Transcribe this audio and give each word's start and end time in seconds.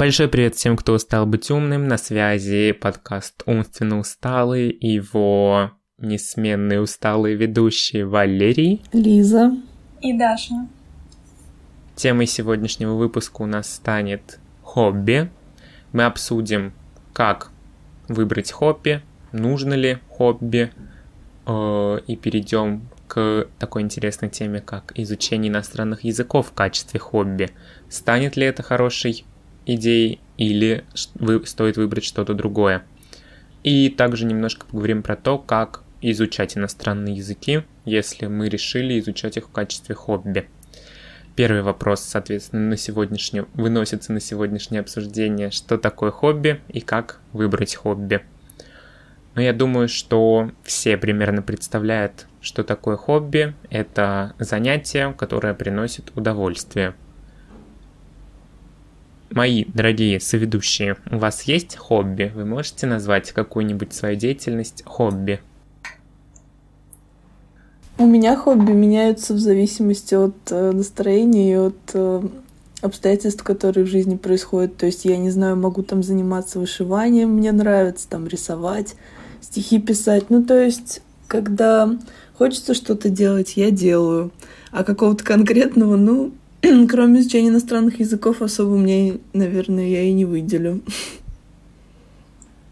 Большой 0.00 0.28
привет 0.28 0.54
всем, 0.54 0.78
кто 0.78 0.94
устал 0.94 1.26
быть 1.26 1.50
умным. 1.50 1.86
На 1.86 1.98
связи 1.98 2.72
подкаст 2.72 3.42
«Умственно 3.44 3.98
усталый» 3.98 4.70
и 4.70 4.94
его 4.94 5.72
несменные 5.98 6.80
усталые 6.80 7.36
ведущие 7.36 8.06
Валерий, 8.06 8.82
Лиза 8.94 9.52
и 10.00 10.16
Даша. 10.16 10.54
Темой 11.96 12.26
сегодняшнего 12.26 12.94
выпуска 12.94 13.42
у 13.42 13.46
нас 13.46 13.74
станет 13.74 14.38
хобби. 14.62 15.30
Мы 15.92 16.04
обсудим, 16.04 16.72
как 17.12 17.50
выбрать 18.08 18.52
хобби, 18.52 19.02
нужно 19.32 19.74
ли 19.74 19.98
хобби, 20.08 20.72
э, 21.44 21.98
и 22.06 22.16
перейдем 22.16 22.88
к 23.06 23.48
такой 23.58 23.82
интересной 23.82 24.30
теме, 24.30 24.62
как 24.62 24.92
изучение 24.94 25.50
иностранных 25.50 26.04
языков 26.04 26.48
в 26.48 26.52
качестве 26.54 26.98
хобби. 26.98 27.50
Станет 27.90 28.38
ли 28.38 28.46
это 28.46 28.62
хорошей 28.62 29.26
идей 29.74 30.20
или 30.36 30.84
вы, 31.14 31.44
стоит 31.46 31.76
выбрать 31.76 32.04
что-то 32.04 32.34
другое. 32.34 32.84
И 33.62 33.88
также 33.90 34.24
немножко 34.24 34.66
поговорим 34.66 35.02
про 35.02 35.16
то, 35.16 35.38
как 35.38 35.82
изучать 36.00 36.56
иностранные 36.56 37.16
языки, 37.16 37.62
если 37.84 38.26
мы 38.26 38.48
решили 38.48 38.98
изучать 38.98 39.36
их 39.36 39.48
в 39.48 39.52
качестве 39.52 39.94
хобби. 39.94 40.48
Первый 41.36 41.62
вопрос, 41.62 42.00
соответственно, 42.00 42.68
на 42.70 42.76
сегодняшнее, 42.76 43.46
выносится 43.54 44.12
на 44.12 44.20
сегодняшнее 44.20 44.80
обсуждение, 44.80 45.50
что 45.50 45.78
такое 45.78 46.10
хобби 46.10 46.60
и 46.68 46.80
как 46.80 47.20
выбрать 47.32 47.74
хобби. 47.74 48.22
Но 49.34 49.42
я 49.42 49.52
думаю, 49.52 49.88
что 49.88 50.50
все 50.64 50.96
примерно 50.96 51.40
представляют, 51.40 52.26
что 52.40 52.64
такое 52.64 52.96
хобби. 52.96 53.54
Это 53.70 54.34
занятие, 54.38 55.14
которое 55.16 55.54
приносит 55.54 56.10
удовольствие. 56.16 56.94
Мои 59.32 59.64
дорогие 59.64 60.18
соведущие, 60.18 60.96
у 61.08 61.18
вас 61.18 61.42
есть 61.42 61.76
хобби? 61.76 62.32
Вы 62.34 62.44
можете 62.44 62.88
назвать 62.88 63.30
какую-нибудь 63.30 63.92
свою 63.92 64.16
деятельность 64.16 64.82
хобби? 64.84 65.40
У 67.96 68.06
меня 68.06 68.34
хобби 68.34 68.72
меняются 68.72 69.34
в 69.34 69.38
зависимости 69.38 70.14
от 70.16 70.34
э, 70.50 70.72
настроения 70.72 71.52
и 71.52 71.54
от 71.54 71.78
э, 71.94 72.22
обстоятельств, 72.80 73.44
которые 73.44 73.84
в 73.84 73.88
жизни 73.88 74.16
происходят. 74.16 74.76
То 74.76 74.86
есть 74.86 75.04
я 75.04 75.16
не 75.16 75.30
знаю, 75.30 75.56
могу 75.56 75.84
там 75.84 76.02
заниматься 76.02 76.58
вышиванием, 76.58 77.30
мне 77.30 77.52
нравится 77.52 78.08
там 78.08 78.26
рисовать, 78.26 78.96
стихи 79.40 79.78
писать. 79.78 80.30
Ну, 80.30 80.42
то 80.42 80.58
есть, 80.58 81.02
когда 81.28 81.88
хочется 82.36 82.74
что-то 82.74 83.10
делать, 83.10 83.56
я 83.56 83.70
делаю. 83.70 84.32
А 84.72 84.82
какого-то 84.82 85.22
конкретного, 85.22 85.96
ну, 85.96 86.32
Кроме 86.88 87.20
изучения 87.20 87.48
иностранных 87.48 88.00
языков, 88.00 88.42
особо 88.42 88.76
мне, 88.76 89.18
наверное, 89.32 89.86
я 89.86 90.02
и 90.02 90.12
не 90.12 90.24
выделю. 90.24 90.82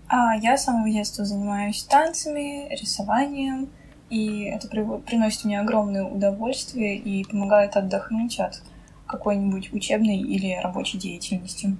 А 0.08 0.34
я 0.36 0.56
с 0.56 0.64
самого 0.64 0.90
детства 0.90 1.24
занимаюсь 1.24 1.82
танцами, 1.82 2.68
рисованием, 2.74 3.68
и 4.10 4.44
это 4.44 4.68
приносит 4.68 5.44
мне 5.44 5.60
огромное 5.60 6.04
удовольствие 6.04 6.96
и 6.96 7.24
помогает 7.24 7.76
отдохнуть 7.76 8.38
от 8.40 8.62
какой-нибудь 9.06 9.72
учебной 9.72 10.18
или 10.18 10.58
рабочей 10.62 10.98
деятельности. 10.98 11.76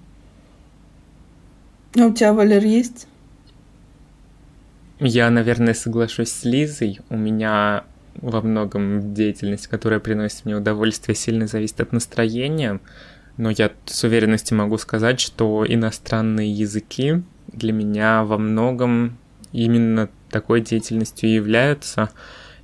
А 1.99 2.07
у 2.07 2.13
тебя, 2.13 2.33
Валер, 2.33 2.65
есть? 2.65 3.07
Я, 5.01 5.31
наверное, 5.31 5.75
соглашусь 5.75 6.31
с 6.31 6.45
Лизой. 6.45 7.01
У 7.09 7.17
меня 7.17 7.85
во 8.21 8.41
многом 8.43 9.15
деятельность, 9.15 9.67
которая 9.67 10.01
приносит 10.01 10.45
мне 10.45 10.57
удовольствие, 10.57 11.15
сильно 11.15 11.47
зависит 11.47 11.81
от 11.81 11.93
настроения. 11.93 12.81
Но 13.37 13.51
я 13.51 13.71
с 13.87 14.05
уверенностью 14.05 14.57
могу 14.59 14.79
сказать, 14.79 15.21
что 15.21 15.65
иностранные 15.67 16.53
языки 16.53 17.23
для 17.47 17.73
меня 17.73 18.25
во 18.25 18.39
многом 18.39 19.19
именно 19.53 20.09
такой 20.31 20.61
деятельностью 20.61 21.29
и 21.29 21.35
являются, 21.35 22.11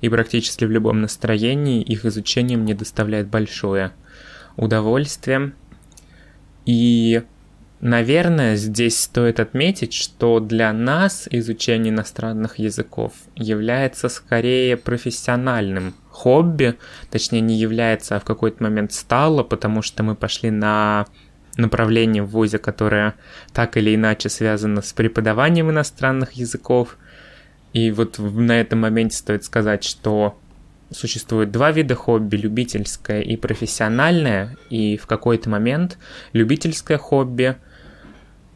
и 0.01 0.09
практически 0.09 0.65
в 0.65 0.71
любом 0.71 1.01
настроении 1.01 1.81
их 1.81 2.05
изучение 2.05 2.57
мне 2.57 2.75
доставляет 2.75 3.27
большое 3.27 3.91
удовольствие. 4.57 5.53
И 6.65 7.23
Наверное, 7.81 8.55
здесь 8.55 8.99
стоит 8.99 9.39
отметить, 9.39 9.93
что 9.93 10.39
для 10.39 10.71
нас 10.71 11.27
изучение 11.29 11.93
иностранных 11.93 12.57
языков 12.57 13.13
является 13.35 14.07
скорее 14.07 14.77
профессиональным 14.77 15.93
хобби, 16.09 16.75
точнее 17.11 17.41
не 17.41 17.55
является, 17.55 18.15
а 18.15 18.19
в 18.19 18.23
какой-то 18.23 18.63
момент 18.63 18.93
стало, 18.93 19.43
потому 19.43 19.81
что 19.81 20.03
мы 20.03 20.15
пошли 20.15 20.51
на 20.51 21.05
направление 21.57 22.23
в 22.23 22.29
ВУЗе, 22.29 22.59
которое 22.59 23.15
так 23.53 23.75
или 23.77 23.93
иначе 23.93 24.29
связано 24.29 24.81
с 24.81 24.93
преподаванием 24.93 25.69
иностранных 25.69 26.33
языков. 26.33 26.97
И 27.73 27.91
вот 27.91 28.19
на 28.19 28.59
этом 28.59 28.79
моменте 28.79 29.17
стоит 29.17 29.43
сказать, 29.43 29.83
что 29.83 30.39
существует 30.91 31.51
два 31.51 31.71
вида 31.71 31.95
хобби, 31.95 32.35
любительское 32.35 33.21
и 33.21 33.35
профессиональное, 33.37 34.57
и 34.69 34.97
в 34.97 35.07
какой-то 35.07 35.49
момент 35.49 35.97
любительское 36.33 36.97
хобби– 36.97 37.55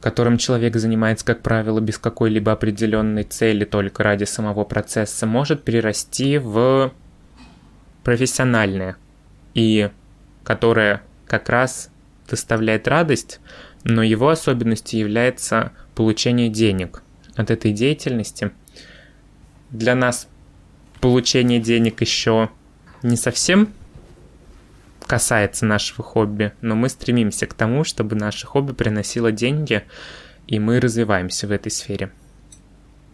которым 0.02 0.38
человек 0.38 0.76
занимается, 0.76 1.26
как 1.26 1.42
правило, 1.42 1.80
без 1.80 1.98
какой-либо 1.98 2.52
определенной 2.52 3.24
цели, 3.24 3.66
только 3.66 4.04
ради 4.04 4.24
самого 4.24 4.64
процесса, 4.64 5.26
может 5.26 5.64
перерасти 5.64 6.38
в 6.38 6.94
профессиональное, 8.04 8.96
и 9.54 9.90
которое 10.44 11.02
как 11.28 11.50
раз 11.50 11.90
доставляет 12.30 12.88
радость, 12.88 13.40
но 13.84 14.02
его 14.02 14.30
особенностью 14.30 15.00
является 15.00 15.74
получение 15.96 16.50
денег 16.50 17.02
от 17.36 17.52
этой 17.52 17.74
деятельности. 17.74 18.52
Для 19.70 19.96
нас 19.96 20.28
получение 21.00 21.60
денег 21.60 22.02
еще 22.02 22.50
не 23.04 23.16
совсем 23.16 23.74
касается 25.10 25.66
нашего 25.66 26.04
хобби, 26.04 26.54
но 26.62 26.76
мы 26.76 26.88
стремимся 26.88 27.48
к 27.48 27.56
тому, 27.56 27.84
чтобы 27.84 28.16
наше 28.16 28.46
хобби 28.46 28.74
приносило 28.74 29.32
деньги, 29.32 29.84
и 30.46 30.60
мы 30.60 30.80
развиваемся 30.80 31.48
в 31.48 31.52
этой 31.52 31.72
сфере. 31.72 32.12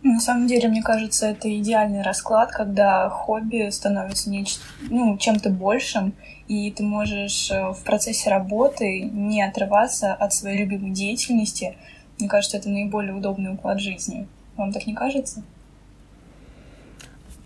На 0.04 0.20
самом 0.20 0.46
деле, 0.46 0.68
мне 0.68 0.84
кажется, 0.84 1.28
это 1.28 1.50
идеальный 1.58 2.04
расклад, 2.04 2.52
когда 2.52 3.10
хобби 3.10 3.70
становится 3.72 4.30
неч... 4.30 4.58
ну, 4.82 5.18
чем-то 5.18 5.50
большим, 5.50 6.14
и 6.48 6.70
ты 6.70 6.84
можешь 6.84 7.50
э, 7.50 7.72
в 7.72 7.82
процессе 7.84 8.30
работы 8.30 9.02
не 9.02 9.42
отрываться 9.42 10.14
от 10.14 10.32
своей 10.32 10.60
любимой 10.60 10.92
деятельности. 10.92 11.76
Мне 12.20 12.30
кажется, 12.30 12.58
это 12.58 12.70
наиболее 12.70 13.16
удобный 13.16 13.54
уклад 13.54 13.80
жизни. 13.80 14.28
Вам 14.58 14.72
так 14.72 14.86
не 14.86 14.94
кажется? 14.94 15.44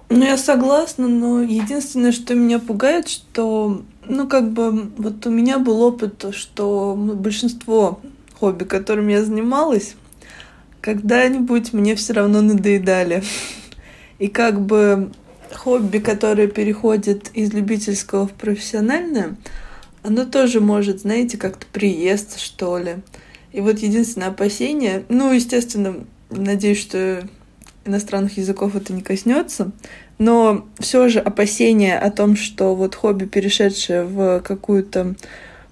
Ну, 0.10 0.26
я 0.26 0.38
согласна, 0.38 1.08
но 1.08 1.42
единственное, 1.42 2.12
что 2.12 2.34
меня 2.34 2.58
пугает, 2.60 3.08
что 3.08 3.84
ну, 4.10 4.28
как 4.28 4.52
бы, 4.52 4.90
вот 4.98 5.26
у 5.28 5.30
меня 5.30 5.60
был 5.60 5.82
опыт, 5.82 6.26
что 6.32 6.96
большинство 6.98 8.02
хобби, 8.40 8.64
которым 8.64 9.08
я 9.08 9.24
занималась, 9.24 9.94
когда-нибудь 10.82 11.74
мне 11.74 11.96
все 11.96 12.14
равно 12.14 12.42
надоедали. 12.42 13.24
И 14.18 14.28
как 14.28 14.60
бы 14.60 15.12
хобби, 15.54 16.00
которое 16.00 16.48
переходит 16.48 17.30
из 17.34 17.54
любительского 17.54 18.28
в 18.28 18.32
профессиональное, 18.32 19.36
оно 20.02 20.26
тоже 20.26 20.60
может, 20.60 21.02
знаете, 21.02 21.38
как-то 21.38 21.66
приезд, 21.72 22.40
что 22.40 22.78
ли. 22.80 22.98
И 23.52 23.62
вот 23.62 23.80
единственное 23.80 24.30
опасение, 24.30 25.04
ну, 25.10 25.32
естественно, 25.32 25.96
надеюсь, 26.30 26.80
что 26.80 27.28
иностранных 27.90 28.38
языков 28.38 28.76
это 28.76 28.94
не 28.94 29.02
коснется, 29.02 29.72
но 30.18 30.68
все 30.80 31.10
же 31.10 31.20
опасения 31.20 31.98
о 31.98 32.12
том, 32.12 32.36
что 32.36 32.76
вот 32.76 32.96
хобби, 32.96 33.26
перешедшее 33.26 34.04
в 34.04 34.42
какую-то 34.42 35.16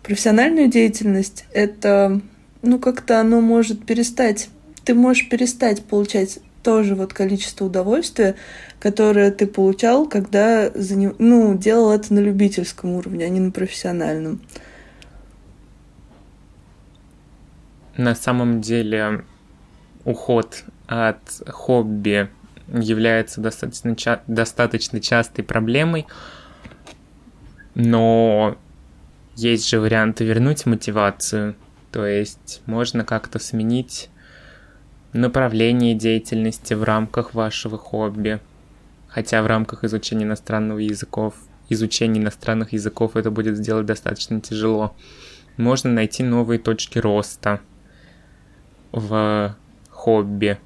профессиональную 0.03 0.68
деятельность, 0.68 1.45
это, 1.53 2.21
ну, 2.62 2.80
как-то 2.80 3.19
оно 3.19 3.42
может 3.42 3.86
перестать, 3.86 4.50
ты 4.83 4.94
можешь 4.94 5.30
перестать 5.30 5.83
получать 5.83 6.39
тоже 6.63 6.95
вот 6.95 7.13
количество 7.13 7.65
удовольствия, 7.65 8.36
которое 8.80 9.31
ты 9.31 9.47
получал, 9.47 10.07
когда 10.07 10.69
ну, 11.18 11.57
делал 11.57 11.92
это 11.92 12.13
на 12.13 12.19
любительском 12.19 12.92
уровне, 12.92 13.25
а 13.25 13.30
не 13.30 13.39
на 13.39 13.51
профессиональном. 13.51 14.42
На 17.95 18.15
самом 18.15 18.62
деле 18.62 19.24
уход 20.03 20.63
от 20.88 21.19
хобби 21.48 22.30
является 22.68 23.42
достаточно, 23.42 23.95
ча- 23.95 24.22
достаточно 24.28 25.00
частой 25.00 25.44
проблемой, 25.44 26.06
но 27.75 28.57
есть 29.36 29.69
же 29.69 29.80
варианты 29.80 30.25
вернуть 30.25 30.66
мотивацию, 30.66 31.56
то 31.92 32.06
есть 32.06 32.62
можно 32.66 33.06
как-то 33.06 33.39
сменить 33.39 34.10
направление 35.13 35.94
деятельности 35.94 36.74
в 36.74 36.84
рамках 36.84 37.33
вашего 37.33 37.78
хобби, 37.78 38.40
хотя 39.07 39.42
в 39.42 39.48
рамках 39.48 39.83
изучения 39.83 40.25
иностранных 40.25 40.80
языков, 40.80 41.36
изучения 41.69 42.19
иностранных 42.19 42.74
языков 42.74 43.16
это 43.16 43.31
будет 43.31 43.57
сделать 43.57 43.86
достаточно 43.86 44.42
тяжело. 44.42 44.95
Можно 45.56 45.92
найти 45.92 46.24
новые 46.24 46.60
точки 46.60 46.98
роста– 47.00 47.62
в 48.92 49.56
хобби. 49.90 50.57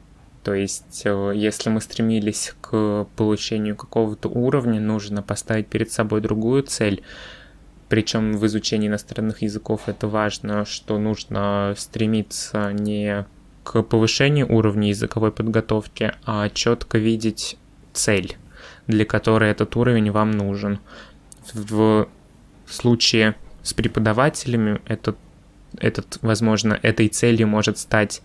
То 0.43 0.53
есть, 0.55 1.03
э, 1.05 1.33
если 1.35 1.69
мы 1.69 1.81
стремились 1.81 2.53
к 2.61 3.05
получению 3.15 3.75
какого-то 3.75 4.27
уровня, 4.27 4.79
нужно 4.79 5.21
поставить 5.21 5.67
перед 5.67 5.91
собой 5.91 6.21
другую 6.21 6.63
цель. 6.63 7.03
Причем 7.89 8.38
в 8.38 8.45
изучении 8.45 8.88
иностранных 8.88 9.41
языков 9.41 9.83
это 9.88 10.07
важно, 10.07 10.65
что 10.65 10.97
нужно 10.97 11.73
стремиться 11.77 12.71
не 12.73 13.25
к 13.63 13.83
повышению 13.83 14.51
уровня 14.51 14.89
языковой 14.89 15.31
подготовки, 15.31 16.13
а 16.25 16.49
четко 16.49 16.97
видеть 16.97 17.57
цель, 17.93 18.38
для 18.88 19.05
которой 19.05 19.51
этот 19.51 19.75
уровень 19.75 20.09
вам 20.09 20.31
нужен. 20.31 20.79
В 21.53 22.07
случае 22.67 23.35
с 23.61 23.73
преподавателями 23.73 24.81
этот, 24.85 25.17
этот, 25.77 26.17
возможно, 26.21 26.79
этой 26.81 27.09
целью 27.09 27.47
может 27.47 27.77
стать 27.77 28.21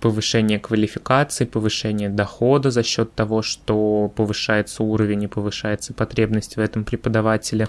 повышение 0.00 0.58
квалификации, 0.58 1.44
повышение 1.44 2.08
дохода 2.08 2.70
за 2.70 2.82
счет 2.82 3.14
того, 3.14 3.42
что 3.42 4.12
повышается 4.14 4.82
уровень 4.82 5.24
и 5.24 5.28
повышается 5.28 5.94
потребность 5.94 6.56
в 6.56 6.60
этом 6.60 6.84
преподавателе. 6.84 7.68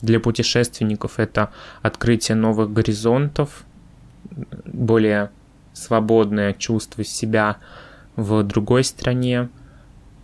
Для 0.00 0.20
путешественников 0.20 1.18
это 1.18 1.50
открытие 1.82 2.36
новых 2.36 2.72
горизонтов, 2.72 3.64
более 4.64 5.30
свободное 5.72 6.52
чувство 6.54 7.04
себя 7.04 7.56
в 8.16 8.42
другой 8.42 8.84
стране, 8.84 9.48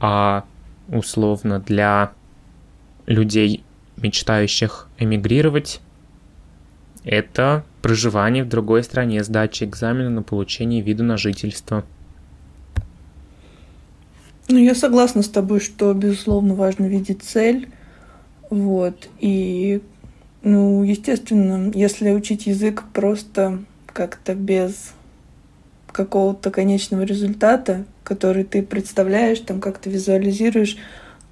а 0.01 0.45
условно 0.89 1.61
для 1.61 2.12
людей, 3.06 3.65
мечтающих 3.97 4.89
эмигрировать, 4.99 5.81
это 7.05 7.65
проживание 7.85 8.45
в 8.45 8.49
другой 8.49 8.83
стране, 8.83 9.23
сдача 9.23 9.67
экзамена 9.67 10.09
на 10.09 10.23
получение 10.23 10.81
вида 10.81 11.05
на 11.05 11.19
жительство. 11.19 11.85
Ну, 14.49 14.57
я 14.57 14.75
согласна 14.75 15.21
с 15.21 15.29
тобой, 15.29 15.61
что, 15.61 15.93
безусловно, 15.93 16.55
важно 16.55 16.87
видеть 16.87 17.23
цель. 17.23 17.69
Вот. 18.49 19.11
И, 19.21 19.83
ну, 20.43 20.83
естественно, 20.83 21.71
если 21.75 22.13
учить 22.13 22.47
язык 22.47 22.85
просто 22.95 23.59
как-то 23.93 24.35
без 24.35 24.95
какого-то 25.93 26.51
конечного 26.51 27.03
результата, 27.03 27.85
который 28.03 28.45
ты 28.45 28.63
представляешь, 28.63 29.41
там 29.41 29.61
как-то 29.61 29.91
визуализируешь, 29.91 30.79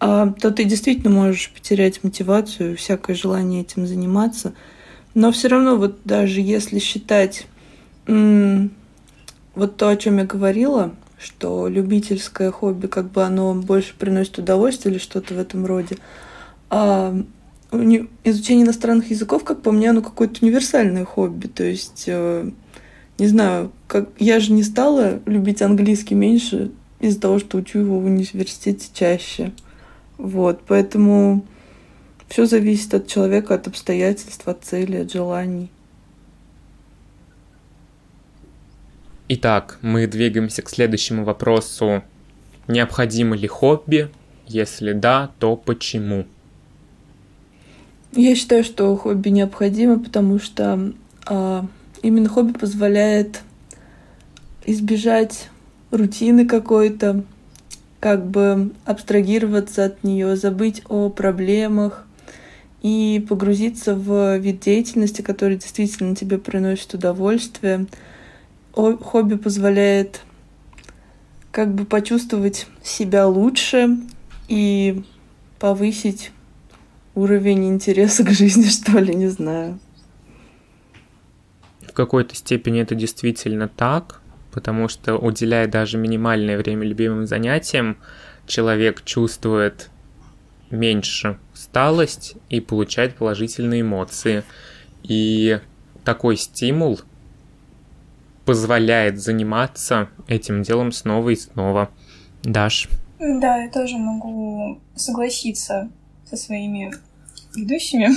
а, 0.01 0.35
то 0.39 0.51
ты 0.51 0.65
действительно 0.65 1.15
можешь 1.15 1.51
потерять 1.51 2.05
мотивацию, 2.05 2.77
всякое 2.77 3.17
желание 3.17 3.63
этим 3.63 3.87
заниматься– 3.87 4.53
но 5.15 5.33
все 5.33 5.49
равно, 5.49 5.77
вот 5.77 5.99
даже 6.05 6.41
если 6.41 6.79
считать 6.79 7.47
вот 8.07 9.77
то, 9.77 9.89
о 9.89 9.97
чем 9.97 10.19
я 10.19 10.25
говорила, 10.25 10.95
что 11.19 11.69
любительское 11.69 12.51
хобби, 12.51 12.87
как 12.87 13.11
бы 13.11 13.23
оно 13.23 13.55
больше 13.55 13.95
приносит 13.97 14.39
удовольствие 14.39 14.95
или 14.95 15.01
что-то 15.01 15.35
в 15.35 15.39
этом 15.39 15.67
роде, 15.67 15.99
а 16.71 17.15
изучение 18.25 18.67
иностранных 18.67 19.11
языков, 19.11 19.45
как 19.45 19.63
по 19.63 19.71
мне, 19.71 19.91
оно 19.91 20.03
какое-то 20.03 20.45
универсальное 20.45 21.05
хобби. 21.05 21.47
То 21.47 21.65
есть, 21.65 22.05
э, 22.07 22.51
не 23.19 23.27
знаю, 23.27 23.73
как 23.87 24.11
я 24.19 24.41
же 24.41 24.53
не 24.53 24.63
стала 24.63 25.21
любить 25.27 25.63
английский 25.63 26.15
меньше 26.15 26.71
из-за 27.01 27.21
того, 27.21 27.39
что 27.39 27.59
учу 27.59 27.79
его 27.79 27.99
в 27.99 28.05
университете 28.05 28.89
чаще. 28.93 29.53
Вот, 30.19 30.63
поэтому 30.67 31.45
все 32.33 32.47
зависит 32.47 32.95
от 32.95 33.09
человека, 33.09 33.55
от 33.57 33.67
обстоятельств, 33.67 34.49
от 34.49 34.65
цели, 34.65 34.97
от 34.97 35.13
желаний. 35.13 35.71
Итак, 39.29 39.79
мы 39.83 40.07
двигаемся 40.07 40.63
к 40.63 40.71
следующему 40.71 41.25
вопросу. 41.25 42.03
Необходимо 42.69 43.37
ли 43.37 43.47
хобби? 43.47 44.09
Если 44.47 44.95
да, 44.95 45.31
то 45.39 45.57
почему? 45.57 46.25
Я 48.13 48.35
считаю, 48.35 48.65
что 48.65 48.97
хобби 48.97 49.29
необходимо, 49.29 49.99
потому 49.99 50.39
что 50.39 50.95
а, 51.27 51.67
именно 52.01 52.31
хобби 52.31 52.59
позволяет 52.59 53.43
избежать 54.65 55.51
рутины 55.91 56.47
какой-то, 56.47 57.25
как 58.01 58.25
бы 58.27 58.73
абстрагироваться 58.87 59.85
от 59.85 60.03
нее, 60.03 60.37
забыть 60.37 60.81
о 60.89 61.11
проблемах, 61.11 62.07
и 62.83 63.25
погрузиться 63.29 63.95
в 63.95 64.39
вид 64.39 64.61
деятельности, 64.61 65.23
который 65.23 65.57
действительно 65.57 66.17
тебе 66.17 66.39
приносит 66.39 66.93
удовольствие. 66.95 67.87
Хобби 68.75 69.37
позволяет 69.37 70.23
как 71.53 71.75
бы 71.75 71.85
почувствовать 71.85 72.67
себя 72.83 73.27
лучше 73.29 73.99
и 74.49 75.05
повысить 75.61 76.33
уровень 77.15 77.69
интереса 77.69 78.25
к 78.25 78.31
жизни, 78.31 78.65
что 78.69 78.99
ли, 78.99 79.15
не 79.15 79.29
знаю. 79.29 79.79
В 81.87 81.93
какой-то 81.93 82.35
степени 82.35 82.81
это 82.81 82.95
действительно 82.95 83.69
так, 83.69 84.21
потому 84.51 84.89
что 84.89 85.19
уделяя 85.19 85.69
даже 85.69 85.99
минимальное 85.99 86.59
время 86.59 86.87
любимым 86.87 87.27
занятиям, 87.27 87.99
человек 88.47 89.05
чувствует 89.05 89.91
меньше 90.71 91.39
усталость 91.63 92.35
и 92.49 92.61
получать 92.61 93.15
положительные 93.15 93.83
эмоции. 93.83 94.43
И 95.03 95.61
такой 96.05 96.37
стимул 96.37 97.01
позволяет 98.45 99.21
заниматься 99.21 100.09
этим 100.27 100.63
делом 100.63 100.91
снова 100.91 101.31
и 101.31 101.37
снова. 101.37 101.91
Даш? 102.43 102.89
Да, 103.19 103.59
я 103.59 103.71
тоже 103.71 103.97
могу 103.99 104.81
согласиться 104.97 105.89
со 106.29 106.37
своими 106.37 106.93
ведущими. 107.55 108.09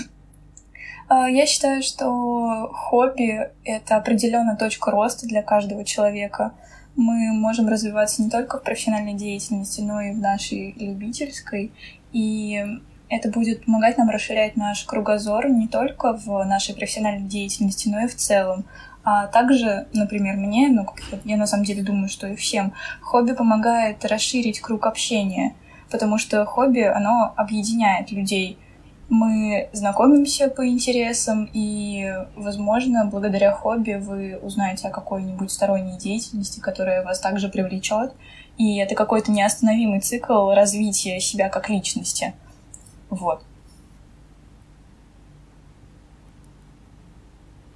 А, 1.08 1.30
я 1.30 1.46
считаю, 1.46 1.84
что 1.84 2.72
хобби— 2.74 3.52
это 3.64 3.98
определенная 3.98 4.56
точка 4.56 4.90
роста 4.90 5.28
для 5.28 5.44
каждого 5.44 5.86
человека. 5.86 6.54
Мы 6.96 7.32
можем 7.34 7.68
развиваться 7.68 8.24
не 8.24 8.32
только 8.32 8.58
в 8.58 8.64
профессиональной 8.64 9.14
деятельности, 9.14 9.82
но 9.82 10.02
и 10.02 10.14
в 10.14 10.18
нашей 10.18 10.74
любительской. 10.80 11.72
И 12.12 12.64
это 13.16 13.30
будет 13.30 13.66
помогать 13.66 13.98
нам 13.98 14.10
расширять 14.10 14.56
наш 14.56 14.84
кругозор 14.84 15.50
не 15.50 15.68
только 15.68 16.14
в 16.14 16.44
нашей 16.44 16.76
профессиональной 16.76 17.28
деятельности, 17.28 17.88
но 17.88 18.02
и 18.02 18.08
в 18.08 18.16
целом. 18.16 18.66
А 19.04 19.28
также, 19.28 19.88
например, 19.94 20.36
мне, 20.36 20.70
ну, 20.70 20.88
я 21.26 21.38
на 21.38 21.46
самом 21.46 21.64
деле 21.64 21.84
думаю, 21.84 22.10
что 22.10 22.28
и 22.28 22.36
всем, 22.36 22.74
хобби 23.02 23.34
помогает 23.34 24.04
расширить 24.04 24.60
круг 24.60 24.88
общения, 24.88 25.54
потому 25.92 26.18
что 26.18 26.44
хобби, 26.46 26.82
оно 26.82 27.32
объединяет 27.36 28.12
людей. 28.12 28.58
Мы 29.08 29.70
знакомимся 29.72 30.50
по 30.50 30.68
интересам, 30.68 31.48
и, 31.54 32.12
возможно, 32.36 33.06
благодаря 33.06 33.52
хобби 33.52 33.94
вы 33.94 34.40
узнаете 34.42 34.88
о 34.88 34.92
какой-нибудь 34.92 35.52
сторонней 35.52 36.00
деятельности, 36.00 36.60
которая 36.60 37.04
вас 37.04 37.20
также 37.20 37.50
привлечет, 37.50 38.16
и 38.58 38.78
это 38.78 38.96
какой-то 38.96 39.32
неостановимый 39.32 40.00
цикл 40.00 40.50
развития 40.50 41.20
себя 41.20 41.50
как 41.50 41.70
личности. 41.70 42.34
Вот. 43.10 43.44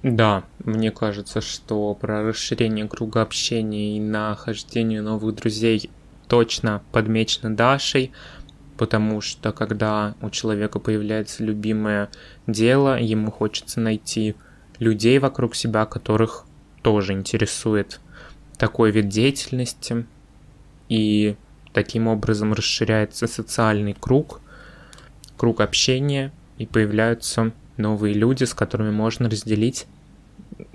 Да, 0.02 0.44
мне 0.64 0.90
кажется, 0.90 1.42
что 1.42 1.94
про 1.94 2.22
расширение 2.22 2.88
круга 2.88 3.20
общения 3.20 3.96
и 3.96 4.00
нахождение 4.00 5.02
новых 5.02 5.34
друзей 5.34 5.90
точно 6.26 6.82
подмечено 6.90 7.54
Дашей, 7.54 8.12
потому 8.78 9.20
что 9.20 9.52
когда 9.52 10.14
у 10.22 10.30
человека 10.30 10.78
появляется 10.78 11.44
любимое 11.44 12.08
дело, 12.46 12.98
ему 12.98 13.30
хочется 13.30 13.78
найти 13.78 14.36
людей 14.78 15.18
вокруг 15.18 15.54
себя, 15.54 15.84
которых 15.84 16.46
тоже 16.80 17.12
интересует 17.12 18.00
такой 18.56 18.90
вид 18.90 19.08
деятельности, 19.08 20.06
и 20.88 21.36
таким 21.74 22.08
образом 22.08 22.54
расширяется 22.54 23.26
социальный 23.26 23.92
круг, 23.92 24.40
круг 25.40 25.62
общения, 25.62 26.32
и 26.58 26.66
появляются 26.66 27.52
новые 27.78 28.12
люди, 28.12 28.44
с 28.44 28.52
которыми 28.52 28.90
можно 28.90 29.30
разделить 29.30 29.86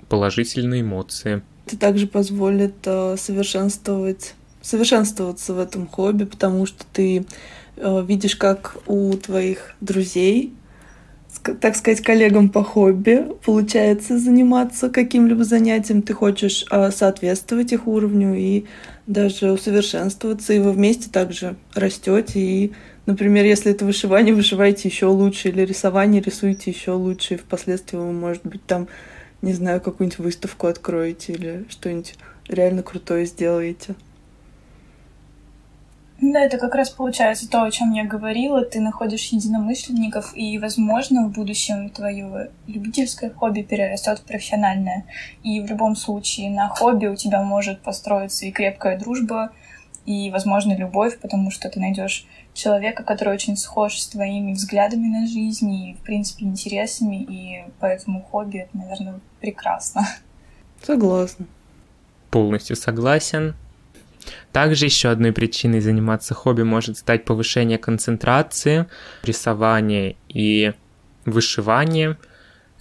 положительные 0.08 0.80
эмоции. 0.80 1.42
Это 1.66 1.78
также 1.78 2.08
позволит 2.08 2.74
э, 2.84 3.14
совершенствовать, 3.16 4.34
совершенствоваться 4.62 5.54
в 5.54 5.60
этом 5.60 5.86
хобби, 5.86 6.24
потому 6.24 6.66
что 6.66 6.84
ты 6.92 7.26
э, 7.76 8.04
видишь, 8.04 8.34
как 8.34 8.78
у 8.88 9.12
твоих 9.12 9.76
друзей 9.80 10.52
так 11.60 11.76
сказать, 11.76 12.00
коллегам 12.00 12.48
по 12.48 12.64
хобби 12.64 13.24
получается 13.44 14.18
заниматься 14.18 14.88
каким-либо 14.88 15.44
занятием, 15.44 16.02
ты 16.02 16.12
хочешь 16.12 16.64
а, 16.70 16.90
соответствовать 16.90 17.72
их 17.72 17.86
уровню 17.86 18.34
и 18.34 18.64
даже 19.06 19.52
усовершенствоваться, 19.52 20.54
и 20.54 20.58
вы 20.58 20.72
вместе 20.72 21.08
также 21.08 21.54
растете. 21.74 22.40
И, 22.40 22.72
например, 23.06 23.44
если 23.44 23.72
это 23.72 23.84
вышивание, 23.84 24.34
вышиваете 24.34 24.88
еще 24.88 25.06
лучше, 25.06 25.48
или 25.48 25.62
рисование 25.62 26.20
рисуете 26.20 26.70
еще 26.70 26.92
лучше, 26.92 27.34
и 27.34 27.38
впоследствии 27.38 27.96
вы, 27.96 28.12
может 28.12 28.44
быть, 28.44 28.64
там, 28.66 28.88
не 29.42 29.52
знаю, 29.52 29.80
какую-нибудь 29.80 30.18
выставку 30.18 30.66
откроете 30.66 31.32
или 31.32 31.64
что-нибудь 31.70 32.14
реально 32.48 32.82
крутое 32.82 33.26
сделаете. 33.26 33.94
Да, 36.20 36.40
это 36.40 36.56
как 36.56 36.74
раз 36.74 36.88
получается 36.88 37.48
то, 37.48 37.62
о 37.62 37.70
чем 37.70 37.92
я 37.92 38.04
говорила. 38.04 38.64
Ты 38.64 38.80
находишь 38.80 39.26
единомышленников, 39.26 40.34
и, 40.34 40.58
возможно, 40.58 41.28
в 41.28 41.32
будущем 41.32 41.90
твое 41.90 42.50
любительское 42.66 43.30
хобби 43.30 43.60
перерастет 43.60 44.20
в 44.20 44.22
профессиональное. 44.22 45.04
И 45.42 45.60
в 45.60 45.66
любом 45.66 45.94
случае 45.94 46.50
на 46.50 46.68
хобби 46.68 47.06
у 47.06 47.16
тебя 47.16 47.42
может 47.42 47.82
построиться 47.82 48.46
и 48.46 48.50
крепкая 48.50 48.98
дружба, 48.98 49.52
и, 50.06 50.30
возможно, 50.30 50.76
любовь, 50.76 51.18
потому 51.18 51.50
что 51.50 51.68
ты 51.68 51.80
найдешь 51.80 52.26
человека, 52.54 53.02
который 53.02 53.34
очень 53.34 53.56
схож 53.56 53.98
с 53.98 54.06
твоими 54.06 54.52
взглядами 54.52 55.06
на 55.08 55.26
жизнь 55.26 55.70
и, 55.72 55.94
в 55.94 55.98
принципе, 56.04 56.44
интересами, 56.44 57.22
и 57.22 57.64
поэтому 57.80 58.22
хобби— 58.22 58.58
это, 58.58 58.76
наверное, 58.76 59.20
прекрасно. 59.40 60.06
Согласна. 60.82 61.46
Полностью 62.30 62.76
согласен. 62.76 63.54
Также 64.52 64.86
еще 64.86 65.10
одной 65.10 65.32
причиной 65.32 65.80
заниматься 65.80 66.34
хобби 66.34 66.62
может 66.62 66.98
стать 66.98 67.24
повышение 67.24 67.78
концентрации, 67.78 68.86
рисование 69.22 70.16
и 70.28 70.72
вышивание, 71.24 72.16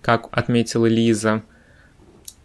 как 0.02 0.28
отметила 0.32 0.86
Лиза, 0.86 1.44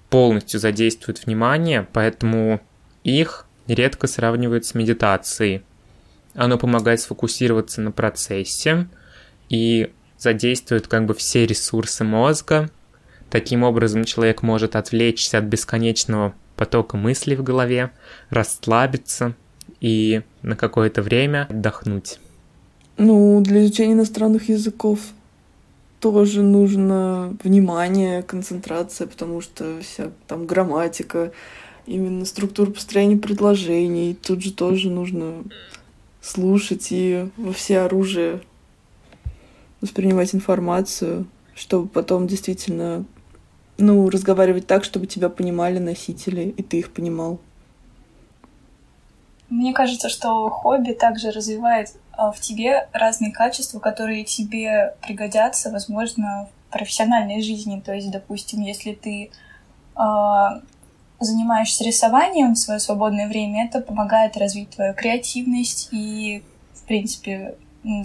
полностью 0.09 0.59
задействуют 0.59 1.25
внимание, 1.25 1.87
поэтому 1.93 2.61
их 3.05 3.47
редко 3.75 4.07
сравнивают 4.07 4.65
с 4.65 4.75
медитацией. 4.75 5.63
Оно 6.35 6.59
помогает 6.59 7.01
сфокусироваться 7.01 7.81
на 7.81 7.91
процессе 7.91 8.89
и 9.49 9.91
задействует 10.19 10.87
как 10.87 11.07
бы 11.07 11.15
все 11.15 11.47
ресурсы 11.47 12.05
мозга. 12.05 12.71
Таким 13.31 13.63
образом 13.63 14.05
человек 14.05 14.43
может 14.43 14.77
отвлечься 14.77 15.39
от 15.39 15.45
бесконечного 15.45 16.35
потока 16.57 16.97
мыслей 16.97 17.37
в 17.37 17.43
голове, 17.43 17.91
расслабиться 18.29 19.35
и 19.81 20.23
на 20.43 20.57
какое-то 20.57 21.03
время 21.03 21.47
отдохнуть. 21.49 22.19
Ну, 22.99 23.41
для 23.41 23.63
изучения 23.63 23.95
иностранных 23.95 24.51
языков 24.51 25.01
тоже 26.01 26.43
нужно 26.43 27.35
внимание, 27.43 28.23
концентрация, 28.23 29.07
потому 29.07 29.41
что 29.41 29.81
вся 29.81 30.11
там 30.27 30.47
грамматика, 30.47 31.33
именно 31.91 32.25
структура 32.25 32.71
построения 32.71 33.17
предложений. 33.17 34.17
Тут 34.23 34.43
же 34.43 34.53
тоже 34.53 34.91
нужно 34.91 35.45
слушать 36.21 36.89
и 36.91 37.29
во 37.37 37.53
все 37.53 37.81
оружие 37.81 38.41
воспринимать 39.81 40.35
информацию, 40.35 41.27
чтобы 41.55 41.89
потом 41.89 42.27
действительно 42.27 43.05
ну, 43.79 44.09
разговаривать 44.11 44.67
так, 44.67 44.85
чтобы 44.85 45.07
тебя 45.07 45.29
понимали 45.29 45.79
носители, 45.79 46.55
и 46.57 46.63
ты 46.63 46.79
их 46.79 46.93
понимал. 46.93 47.41
Мне 49.49 49.73
кажется, 49.73 50.09
что 50.09 50.49
хобби 50.51 50.93
также 50.93 51.33
развивает 51.33 51.89
а, 52.13 52.31
в 52.31 52.41
тебе 52.41 52.89
разные 52.93 53.33
качества, 53.33 53.81
которые 53.81 54.25
тебе 54.25 54.95
пригодятся, 55.03 55.71
возможно, 55.71 56.49
в 56.69 56.73
профессиональной 56.73 57.43
жизни. 57.43 57.83
То 57.85 57.93
есть, 57.93 58.11
допустим, 58.13 58.61
если 58.61 58.93
ты 58.93 59.31
э, 59.97 60.61
занимаешься 61.21 61.85
рисованием 61.85 62.55
в 62.55 62.59
свое 62.59 62.81
свободное 62.81 63.29
время, 63.29 63.67
это 63.67 63.81
помогает 63.81 64.37
развить 64.37 64.71
твою 64.71 64.95
креативность 64.95 65.89
и, 65.93 66.43
в 66.75 66.83
принципе, 66.85 67.55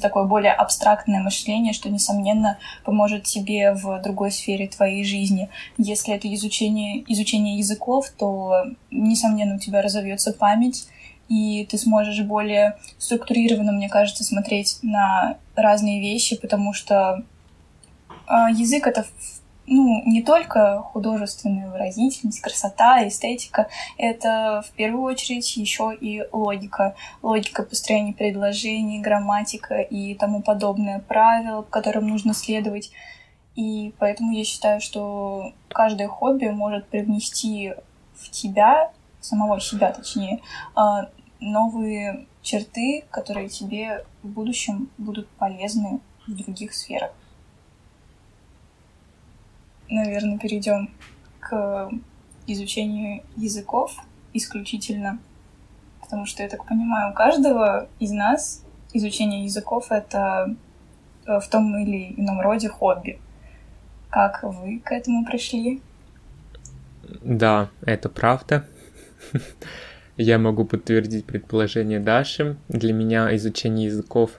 такое 0.01 0.23
более 0.23 0.53
абстрактное 0.53 1.21
мышление, 1.21 1.73
что, 1.73 1.89
несомненно, 1.89 2.57
поможет 2.83 3.23
тебе 3.23 3.73
в 3.73 4.01
другой 4.01 4.31
сфере 4.31 4.67
твоей 4.67 5.03
жизни. 5.03 5.49
Если 5.77 6.13
это 6.13 6.33
изучение, 6.33 7.03
изучение 7.11 7.57
языков, 7.57 8.09
то, 8.09 8.65
несомненно, 8.91 9.55
у 9.55 9.59
тебя 9.59 9.81
разовьется 9.81 10.31
память, 10.31 10.87
и 11.27 11.65
ты 11.69 11.77
сможешь 11.77 12.21
более 12.21 12.77
структурированно, 12.97 13.71
мне 13.71 13.89
кажется, 13.89 14.23
смотреть 14.23 14.77
на 14.81 15.37
разные 15.55 15.99
вещи, 15.99 16.39
потому 16.39 16.73
что 16.73 17.23
э, 18.27 18.33
язык— 18.51 18.87
это 18.87 19.05
ну, 19.67 20.03
не 20.05 20.21
только 20.21 20.81
художественная 20.93 21.69
выразительность, 21.69 22.41
красота, 22.41 23.07
эстетика, 23.07 23.67
это 23.97 24.63
в 24.67 24.71
первую 24.75 25.03
очередь 25.03 25.57
еще 25.57 25.95
и 25.99 26.23
логика. 26.31 26.95
Логика 27.21 27.63
построения 27.63 28.13
предложений, 28.13 29.01
грамматика 29.01 29.79
и 29.79 30.13
тому 30.15 30.41
подобное, 30.41 30.99
правила, 30.99 31.63
которым 31.63 32.07
нужно 32.07 32.33
следовать. 32.33 32.91
И 33.55 33.93
поэтому 33.97 34.33
я 34.33 34.43
считаю, 34.43 34.81
что 34.81 35.53
каждое 35.69 36.07
хобби 36.07 36.47
может 36.47 36.87
привнести 36.87 37.73
в 38.15 38.29
тебя, 38.29 38.91
самого 39.21 39.59
себя 39.59 39.91
точнее, 39.91 40.41
а, 40.75 41.09
новые 41.39 42.27
черты, 42.41 43.03
которые 43.09 43.49
тебе 43.49 44.05
в 44.21 44.27
будущем 44.27 44.89
будут 44.97 45.27
полезны 45.29 45.99
в 46.27 46.35
других 46.35 46.73
сферах 46.73 47.11
наверное, 49.89 50.37
перейдем 50.37 50.89
к 51.39 51.89
изучению 52.47 53.23
языков 53.35 53.95
исключительно, 54.33 55.19
потому 56.01 56.25
что, 56.25 56.43
я 56.43 56.49
так 56.49 56.65
понимаю, 56.65 57.11
у 57.11 57.15
каждого 57.15 57.87
из 57.99 58.11
нас 58.11 58.63
изучение 58.93 59.43
языков— 59.43 59.87
это 59.89 60.55
э, 61.25 61.39
в 61.39 61.47
том 61.49 61.77
или 61.77 62.13
ином 62.17 62.41
роде 62.41 62.69
хобби. 62.69 63.19
Как 64.09 64.43
вы 64.43 64.79
к 64.79 64.91
этому 64.91 65.25
пришли? 65.25 65.81
Да, 67.21 67.69
это 67.81 68.09
правда. 68.09 68.65
Я 70.17 70.39
могу 70.39 70.63
подтвердить 70.63 71.25
предположение 71.25 71.99
Даши. 71.99 72.55
Для 72.69 72.93
меня 72.93 73.35
изучение 73.35 73.87
языков, 73.87 74.31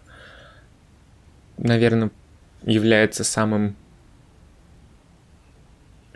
наверное, 1.58 2.10
является 2.62 3.24
самым 3.24 3.76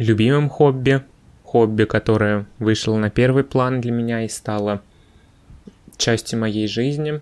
любимым 0.00 0.48
хобби, 0.48 1.02
хобби, 1.44 1.84
которое 1.84 2.46
вышло 2.58 2.96
на 2.96 3.10
первый 3.10 3.44
план 3.44 3.80
для 3.82 3.92
меня 3.92 4.22
и 4.24 4.28
стало 4.28 4.82
частью 5.98 6.38
моей 6.38 6.66
жизни. 6.66 7.20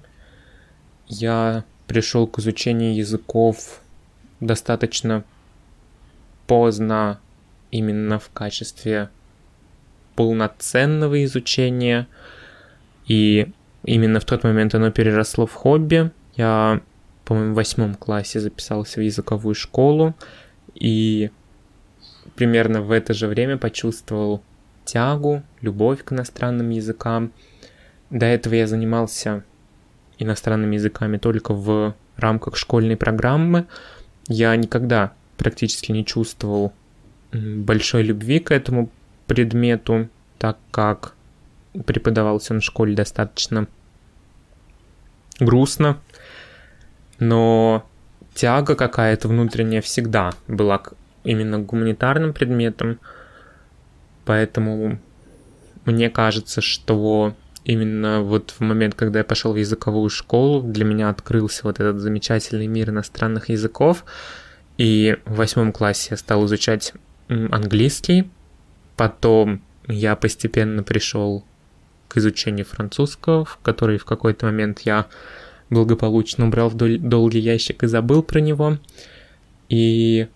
Я 1.08 1.64
пришел 1.88 2.28
к 2.28 2.38
изучению 2.38 2.94
языков 2.94 3.80
достаточно 4.38 5.24
поздно 6.46 7.18
именно 7.72 8.20
в 8.20 8.30
качестве 8.30 9.10
полноценного 10.14 11.24
изучения. 11.24 12.06
И 13.06 13.48
именно 13.82 14.20
в 14.20 14.24
тот 14.24 14.44
момент 14.44 14.76
оно 14.76 14.92
переросло 14.92 15.46
в 15.46 15.52
хобби. 15.52 16.12
Я, 16.36 16.80
по-моему, 17.24 17.54
в 17.54 17.56
восьмом 17.56 17.96
классе 17.96 18.38
записался 18.38 19.00
в 19.00 19.02
языковую 19.02 19.56
школу. 19.56 20.14
И 20.74 21.30
примерно 22.38 22.82
в 22.82 22.92
это 22.92 23.14
же 23.14 23.26
время 23.26 23.56
почувствовал 23.58 24.44
тягу, 24.84 25.42
любовь 25.60 26.04
к 26.04 26.12
иностранным 26.12 26.70
языкам. 26.70 27.32
До 28.10 28.26
этого 28.26 28.54
я 28.54 28.68
занимался 28.68 29.42
иностранными 30.18 30.76
языками 30.76 31.18
только 31.18 31.52
в 31.52 31.96
рамках 32.16 32.56
школьной 32.56 32.96
программы. 32.96 33.66
Я 34.28 34.54
никогда 34.54 35.14
практически 35.36 35.90
не 35.90 36.06
чувствовал 36.06 36.72
большой 37.32 38.04
любви 38.04 38.38
к 38.38 38.52
этому 38.52 38.88
предмету, 39.26 40.08
так 40.38 40.58
как 40.70 41.14
преподавался 41.86 42.54
на 42.54 42.60
школе 42.60 42.94
достаточно 42.94 43.66
грустно, 45.40 45.98
но 47.18 47.84
тяга 48.34 48.76
какая-то 48.76 49.26
внутренняя 49.26 49.82
всегда 49.82 50.34
была 50.46 50.78
именно 51.28 51.58
гуманитарным 51.58 52.32
предметом, 52.32 52.98
поэтому 54.24 54.98
мне 55.84 56.08
кажется, 56.08 56.62
что 56.62 57.34
именно 57.64 58.22
вот 58.22 58.54
в 58.58 58.60
момент, 58.60 58.94
когда 58.94 59.18
я 59.18 59.24
пошел 59.24 59.52
в 59.52 59.56
языковую 59.56 60.08
школу, 60.08 60.62
для 60.62 60.86
меня 60.86 61.10
открылся 61.10 61.64
вот 61.64 61.80
этот 61.80 62.00
замечательный 62.00 62.66
мир 62.66 62.88
иностранных 62.88 63.50
языков, 63.50 64.06
и 64.78 65.18
в 65.26 65.36
восьмом 65.36 65.72
классе 65.72 66.08
я 66.12 66.16
стал 66.16 66.46
изучать 66.46 66.94
английский, 67.28 68.30
потом 68.96 69.60
я 69.86 70.16
постепенно 70.16 70.82
пришел 70.82 71.44
к 72.08 72.16
изучению 72.16 72.64
французского, 72.64 73.44
в 73.44 73.58
который 73.62 73.98
в 73.98 74.06
какой-то 74.06 74.46
момент 74.46 74.80
я 74.80 75.06
благополучно 75.68 76.46
убрал 76.46 76.70
в 76.70 76.74
долгий 76.76 77.40
ящик 77.40 77.82
и 77.82 77.86
забыл 77.86 78.22
про 78.22 78.40
него. 78.40 78.78
И 79.68 80.28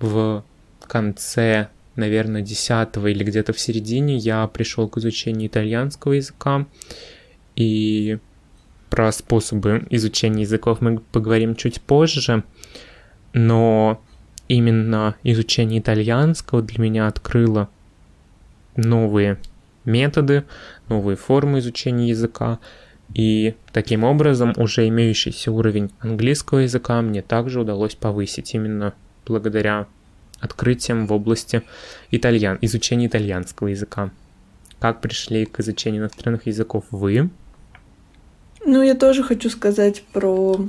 в 0.00 0.44
конце, 0.86 1.68
наверное, 1.96 2.42
10 2.42 2.96
или 2.96 3.24
где-то 3.24 3.52
в 3.52 3.60
середине 3.60 4.16
я 4.16 4.46
пришел 4.46 4.88
к 4.88 4.98
изучению 4.98 5.48
итальянского 5.48 6.12
языка. 6.14 6.66
И 7.56 8.18
про 8.90 9.12
способы 9.12 9.86
изучения 9.90 10.42
языков 10.42 10.80
мы 10.80 11.00
поговорим 11.00 11.54
чуть 11.56 11.80
позже. 11.80 12.44
Но 13.32 14.00
именно 14.48 15.16
изучение 15.22 15.80
итальянского 15.80 16.62
для 16.62 16.82
меня 16.82 17.06
открыло 17.06 17.68
новые 18.76 19.38
методы, 19.84 20.44
новые 20.88 21.16
формы 21.16 21.58
изучения 21.58 22.08
языка, 22.08 22.58
и 23.14 23.54
таким 23.72 24.04
образом 24.04 24.52
уже 24.56 24.86
имеющийся 24.88 25.50
уровень 25.50 25.90
английского 26.00 26.60
языка 26.60 27.00
мне 27.00 27.22
также 27.22 27.60
удалось 27.60 27.94
повысить 27.94 28.54
именно 28.54 28.94
благодаря 29.28 29.86
открытиям 30.40 31.06
в 31.06 31.12
области 31.12 31.62
итальян, 32.10 32.58
изучения 32.60 33.06
итальянского 33.06 33.68
языка. 33.68 34.10
Как 34.78 35.00
пришли 35.00 35.44
к 35.44 35.60
изучению 35.60 36.02
иностранных 36.02 36.46
языков 36.46 36.84
вы? 36.90 37.30
Ну, 38.64 38.82
я 38.82 38.94
тоже 38.94 39.22
хочу 39.24 39.50
сказать 39.50 40.02
про 40.12 40.60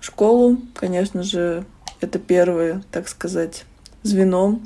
школу. 0.00 0.58
Конечно 0.74 1.22
же, 1.22 1.64
это 2.00 2.18
первое, 2.18 2.82
так 2.90 3.08
сказать, 3.08 3.64
звено, 4.02 4.60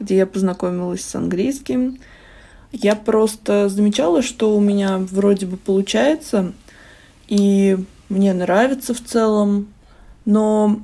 где 0.00 0.16
я 0.16 0.26
познакомилась 0.26 1.04
с 1.04 1.14
английским. 1.14 1.98
Я 2.72 2.96
просто 2.96 3.68
замечала, 3.68 4.22
что 4.22 4.56
у 4.56 4.60
меня 4.60 4.98
вроде 4.98 5.46
бы 5.46 5.56
получается, 5.56 6.52
и 7.26 7.78
мне 8.08 8.32
нравится 8.32 8.94
в 8.94 9.02
целом, 9.02 9.68
но 10.24 10.80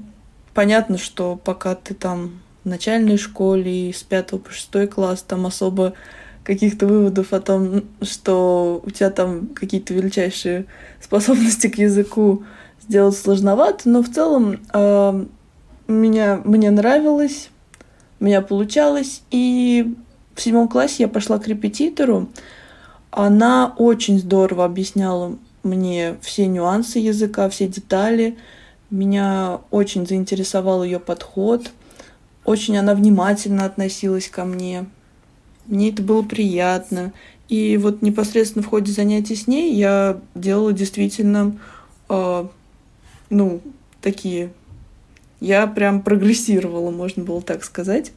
понятно, 0.54 0.98
что 0.98 1.36
пока 1.36 1.74
ты 1.74 1.94
там 1.94 2.40
в 2.64 2.68
начальной 2.68 3.18
школе 3.18 3.90
и 3.90 3.92
с 3.92 4.02
5 4.02 4.42
по 4.42 4.50
6 4.50 4.88
класс 4.90 5.22
там 5.22 5.46
особо 5.46 5.94
каких-то 6.44 6.86
выводов 6.86 7.32
о 7.32 7.40
том, 7.40 7.84
что 8.02 8.82
у 8.84 8.90
тебя 8.90 9.10
там 9.10 9.48
какие-то 9.48 9.94
величайшие 9.94 10.66
способности 11.00 11.68
к 11.68 11.78
языку 11.78 12.44
сделать 12.80 13.16
сложновато, 13.16 13.88
но 13.88 14.02
в 14.02 14.10
целом 14.10 14.60
э, 14.72 15.24
меня, 15.88 16.40
мне 16.44 16.70
нравилось, 16.70 17.48
у 18.20 18.24
меня 18.24 18.42
получалось, 18.42 19.22
и 19.30 19.94
в 20.34 20.40
седьмом 20.40 20.68
классе 20.68 21.04
я 21.04 21.08
пошла 21.08 21.38
к 21.38 21.48
репетитору. 21.48 22.28
Она 23.10 23.74
очень 23.78 24.18
здорово 24.18 24.64
объясняла 24.64 25.38
мне 25.62 26.16
все 26.20 26.46
нюансы 26.46 26.98
языка, 26.98 27.48
все 27.48 27.68
детали. 27.68 28.36
Меня 28.94 29.60
очень 29.70 30.06
заинтересовал 30.06 30.84
ее 30.84 31.00
подход. 31.00 31.72
Очень 32.44 32.76
она 32.76 32.94
внимательно 32.94 33.64
относилась 33.64 34.28
ко 34.28 34.44
мне. 34.44 34.86
Мне 35.66 35.90
это 35.90 36.02
было 36.02 36.22
приятно. 36.22 37.12
И 37.48 37.76
вот 37.76 38.02
непосредственно 38.02 38.62
в 38.62 38.68
ходе 38.68 38.92
занятий 38.92 39.36
с 39.36 39.46
ней 39.46 39.74
я 39.74 40.20
делала 40.34 40.72
действительно, 40.72 41.58
э, 42.08 42.46
ну, 43.30 43.60
такие... 44.00 44.50
Я 45.40 45.66
прям 45.66 46.00
прогрессировала, 46.00 46.90
можно 46.90 47.22
было 47.22 47.42
так 47.42 47.64
сказать. 47.64 48.12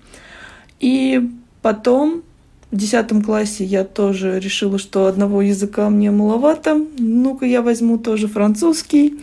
И 0.80 1.30
Потом 1.68 2.24
в 2.72 2.78
десятом 2.78 3.22
классе 3.22 3.66
я 3.66 3.84
тоже 3.84 4.40
решила, 4.40 4.78
что 4.78 5.08
одного 5.08 5.42
языка 5.42 5.90
мне 5.90 6.12
маловато. 6.12 6.82
Ну-ка 6.98 7.46
я 7.46 7.62
возьму 7.62 7.98
тоже 7.98 8.30
французский. 8.30 9.20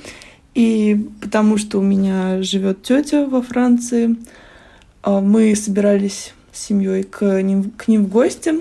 И 0.54 1.08
потому 1.20 1.56
что 1.58 1.78
у 1.78 1.82
меня 1.82 2.42
живет 2.42 2.82
тетя 2.82 3.26
во 3.26 3.42
Франции, 3.42 4.16
а, 5.02 5.20
мы 5.20 5.54
собирались 5.56 6.32
с 6.52 6.66
семьей 6.66 7.02
к 7.02 7.42
ним, 7.42 7.70
к 7.70 7.88
ним 7.88 8.04
в 8.04 8.08
гости. 8.08 8.54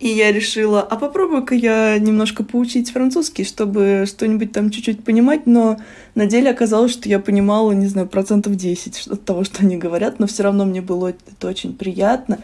И 0.00 0.08
я 0.08 0.32
решила, 0.32 0.82
а 0.82 0.96
попробую-ка 0.96 1.54
я 1.54 1.98
немножко 1.98 2.44
поучить 2.44 2.90
французский, 2.90 3.44
чтобы 3.44 4.04
что-нибудь 4.06 4.52
там 4.52 4.70
чуть-чуть 4.70 5.04
понимать, 5.04 5.46
но 5.46 5.78
на 6.14 6.26
деле 6.26 6.50
оказалось, 6.50 6.92
что 6.92 7.08
я 7.08 7.18
понимала, 7.18 7.72
не 7.72 7.86
знаю, 7.86 8.08
процентов 8.08 8.56
10 8.56 9.06
от 9.06 9.24
того, 9.24 9.44
что 9.44 9.62
они 9.62 9.76
говорят, 9.76 10.18
но 10.18 10.26
все 10.26 10.42
равно 10.42 10.64
мне 10.64 10.82
было 10.82 11.08
это 11.08 11.48
очень 11.48 11.74
приятно. 11.74 12.38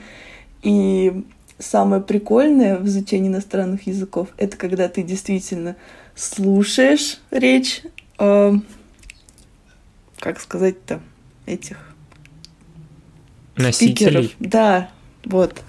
И 0.63 1.25
самое 1.59 2.01
прикольное 2.01 2.79
в 2.79 2.87
изучении 2.87 3.29
иностранных 3.29 3.87
языков— 3.87 4.29
это 4.39 4.57
когда 4.57 4.89
ты 4.89 5.03
действительно 5.03 5.77
слушаешь 6.15 7.19
речь, 7.31 7.83
э, 8.21 8.55
как 10.19 10.41
сказать-то, 10.41 11.01
этих 11.47 11.79
Носителей. 13.57 13.95
спикеров. 13.97 14.31
Да, 14.39 14.91
вот 15.25 15.63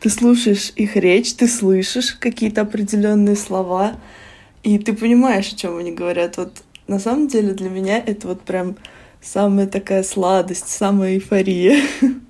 ты 0.00 0.10
слушаешь 0.10 0.72
их 0.76 0.96
речь, 0.96 1.34
ты 1.34 1.46
слышишь 1.46 2.12
какие-то 2.12 2.62
определенные 2.62 3.36
слова, 3.36 3.96
и 4.62 4.78
ты 4.78 4.92
понимаешь, 4.92 5.52
о 5.52 5.56
чем 5.56 5.76
они 5.76 5.92
говорят. 5.92 6.36
Вот 6.36 6.62
на 6.86 6.98
самом 6.98 7.28
деле 7.28 7.52
для 7.52 7.68
меня 7.68 7.98
это 7.98 8.28
вот 8.28 8.42
прям 8.42 8.76
самая 9.20 9.66
такая 9.66 10.02
сладость, 10.02 10.68
самая 10.68 11.14
эйфория. 11.14 11.82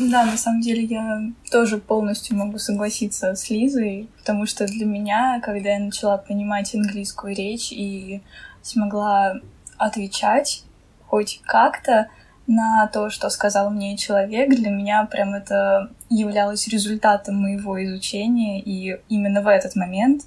Да, 0.00 0.24
на 0.24 0.38
самом 0.38 0.62
деле 0.62 0.84
я 0.84 1.20
тоже 1.50 1.76
полностью 1.76 2.34
могу 2.34 2.56
согласиться 2.56 3.34
с 3.34 3.50
Лизой, 3.50 4.08
потому 4.18 4.46
что 4.46 4.66
для 4.66 4.86
меня, 4.86 5.40
когда 5.42 5.70
я 5.74 5.78
начала 5.78 6.16
понимать 6.16 6.74
английскую 6.74 7.34
речь 7.34 7.70
и 7.70 8.22
смогла 8.62 9.34
отвечать 9.76 10.64
хоть 11.06 11.42
как-то, 11.44 12.08
на 12.46 12.88
то, 12.88 13.10
что 13.10 13.28
сказал 13.30 13.70
мне 13.70 13.96
человек, 13.96 14.50
для 14.50 14.70
меня 14.70 15.04
прям 15.04 15.34
это 15.34 15.90
являлось 16.08 16.66
результатом 16.66 17.36
моего 17.36 17.82
изучения, 17.84 18.60
и 18.60 19.00
именно 19.08 19.40
в 19.40 19.46
этот 19.46 19.76
момент 19.76 20.22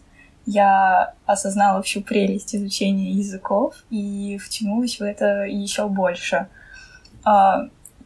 я 0.45 1.15
осознала 1.25 1.81
всю 1.81 2.01
прелесть 2.01 2.55
изучения 2.55 3.12
языков 3.12 3.75
и 3.89 4.38
втянулась 4.38 4.99
в 4.99 5.03
это 5.03 5.43
еще 5.43 5.89
больше. 5.89 6.47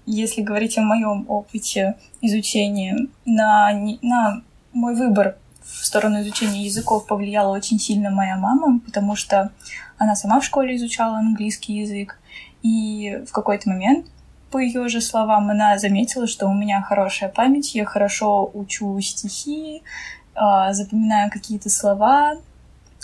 Если 0.09 0.41
говорить 0.41 0.77
о 0.77 0.83
моем 0.83 1.25
опыте 1.27 1.95
изучения, 2.21 2.97
на, 3.25 3.73
на 4.01 4.41
мой 4.71 4.95
выбор 4.95 5.35
в 5.61 5.85
сторону 5.85 6.21
изучения 6.21 6.63
языков 6.63 7.05
повлияла 7.05 7.53
очень 7.53 7.77
сильно 7.77 8.09
моя 8.09 8.37
мама, 8.37 8.79
потому 8.79 9.17
что 9.17 9.51
она 9.97 10.15
сама 10.15 10.39
в 10.39 10.45
школе 10.45 10.77
изучала 10.77 11.17
английский 11.17 11.73
язык, 11.73 12.19
и 12.63 13.21
в 13.27 13.33
какой-то 13.33 13.67
момент, 13.67 14.05
по 14.49 14.59
ее 14.59 14.87
же 14.87 15.01
словам, 15.01 15.49
она 15.49 15.77
заметила, 15.77 16.25
что 16.25 16.47
у 16.47 16.53
меня 16.53 16.81
хорошая 16.81 17.29
память, 17.29 17.75
я 17.75 17.83
хорошо 17.83 18.49
учу 18.53 18.97
стихи, 19.01 19.83
а, 20.35 20.71
запоминаю 20.71 21.29
какие-то 21.29 21.69
слова, 21.69 22.35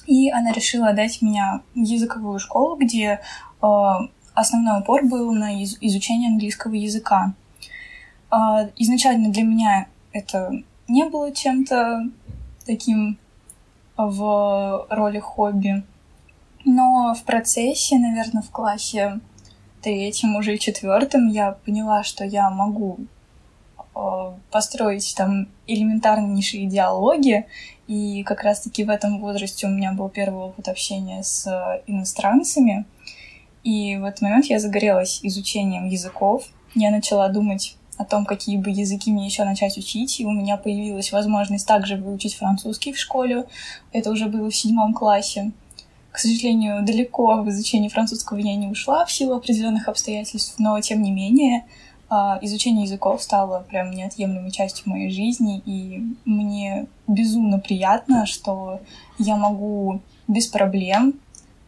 и 0.05 0.31
она 0.31 0.53
решила 0.53 0.87
отдать 0.87 1.21
меня 1.21 1.63
в 1.75 1.79
языковую 1.79 2.39
школу, 2.39 2.77
где 2.77 3.19
а, 3.61 4.07
основной 4.33 4.79
упор 4.79 5.05
был 5.05 5.31
на 5.31 5.63
изучение 5.63 6.29
английского 6.29 6.73
языка. 6.73 7.33
А, 8.29 8.69
изначально 8.77 9.29
для 9.29 9.43
меня 9.43 9.87
это 10.11 10.51
не 10.87 11.05
было 11.05 11.31
чем-то 11.31 12.09
таким 12.65 13.17
в 13.95 14.87
роли 14.89 15.19
хобби, 15.19 15.83
но 16.65 17.13
в 17.13 17.23
процессе, 17.23 17.97
наверное, 17.99 18.41
в 18.41 18.49
классе 18.49 19.19
третьем, 19.81 20.35
уже 20.35 20.57
четвертом 20.57 21.27
я 21.27 21.51
поняла, 21.51 22.03
что 22.03 22.23
я 22.23 22.49
могу 22.49 22.99
э, 23.95 24.31
построить 24.49 25.13
там 25.15 25.47
элементарнейшие 25.67 26.67
диалоги, 26.67 27.45
и 27.87 28.23
как 28.23 28.43
раз-таки 28.43 28.85
в 28.85 28.89
этом 28.89 29.19
возрасте 29.19 29.67
у 29.67 29.69
меня 29.69 29.91
был 29.91 30.09
первый 30.09 30.45
опыт 30.45 30.69
общения 30.69 31.21
с 31.21 31.45
иностранцами, 31.85 32.85
и 33.63 33.97
в 33.97 34.03
этот 34.03 34.21
момент 34.21 34.45
я 34.45 34.59
загорелась 34.59 35.19
изучением 35.23 35.87
языков, 35.87 36.45
я 36.75 36.91
начала 36.91 37.29
думать 37.29 37.77
о 37.97 38.05
том, 38.05 38.25
какие 38.25 38.57
бы 38.57 38.69
языки 38.71 39.11
мне 39.11 39.25
еще 39.25 39.43
начать 39.43 39.77
учить, 39.77 40.19
и 40.19 40.25
у 40.25 40.31
меня 40.31 40.57
появилась 40.57 41.11
возможность 41.11 41.67
также 41.67 41.95
выучить 41.95 42.35
французский 42.35 42.91
в 42.91 42.99
школе, 42.99 43.45
это 43.91 44.09
уже 44.09 44.27
было 44.27 44.49
в 44.49 44.55
седьмом 44.55 44.93
классе, 44.93 45.51
к 46.13 46.19
сожалению, 46.19 46.83
далеко 46.83 47.41
в 47.41 47.49
изучении 47.49 47.89
французского 47.89 48.37
я 48.37 48.55
не 48.55 48.67
ушла 48.67 49.03
в 49.03 49.11
силу 49.11 49.35
определенных 49.35 49.87
обстоятельств, 49.87 50.55
но 50.59 50.79
тем 50.79 51.01
не 51.01 51.11
менее 51.11 51.65
а, 52.07 52.37
изучение 52.43 52.83
языков 52.83 53.23
стало 53.23 53.65
прям 53.67 53.89
неотъемлемой 53.89 54.51
частью 54.51 54.87
моей 54.91 55.09
жизни, 55.09 55.63
и 55.65 56.03
мне 56.25 56.85
безумно 57.07 57.57
приятно, 57.57 58.27
что 58.27 58.79
я 59.17 59.35
могу 59.37 60.01
без 60.27 60.45
проблем 60.45 61.15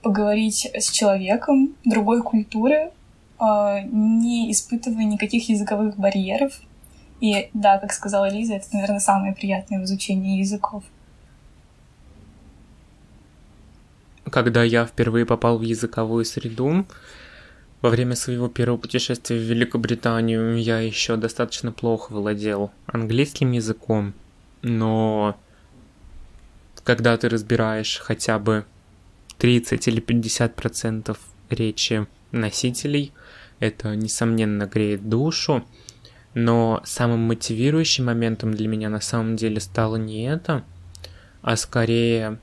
поговорить 0.05 0.69
с 0.71 0.91
человеком 0.91 1.73
другой 1.83 2.21
культуры, 2.21 2.91
а, 3.39 3.81
не 3.81 4.51
испытывая 4.51 5.03
никаких 5.05 5.49
языковых 5.49 5.97
барьеров. 5.97 6.61
И 7.21 7.49
да, 7.55 7.79
как 7.79 7.91
сказала 7.91 8.29
Лиза, 8.29 8.53
это, 8.53 8.67
наверное, 8.71 8.99
самое 8.99 9.33
приятное 9.33 9.79
в 9.79 9.85
изучении 9.85 10.37
языков. 10.37 10.83
когда 14.31 14.63
я 14.63 14.85
впервые 14.85 15.25
попал 15.25 15.57
в 15.57 15.61
языковую 15.61 16.25
среду, 16.25 16.85
во 17.81 17.89
время 17.89 18.15
своего 18.15 18.49
первого 18.49 18.77
путешествия 18.77 19.37
в 19.37 19.43
Великобританию 19.43 20.61
я 20.61 20.79
еще 20.79 21.15
достаточно 21.15 21.71
плохо 21.71 22.11
владел 22.11 22.71
английским 22.87 23.53
языком, 23.53 24.13
но 24.61 25.37
когда 26.83 27.15
ты 27.15 27.29
разбираешь 27.29 27.99
хотя 27.99 28.37
бы 28.37 28.65
30 29.37 29.87
или 29.87 29.99
50 29.99 30.55
процентов 30.55 31.19
речи 31.49 32.07
носителей, 32.31 33.13
это, 33.59 33.95
несомненно, 33.95 34.65
греет 34.65 35.07
душу. 35.07 35.65
Но 36.33 36.81
самым 36.83 37.21
мотивирующим 37.21 38.05
моментом 38.05 38.53
для 38.53 38.67
меня 38.67 38.89
на 38.89 38.99
самом 38.99 39.37
деле 39.37 39.61
стало 39.61 39.95
не 39.95 40.27
это, 40.27 40.63
а 41.41 41.55
скорее 41.55 42.39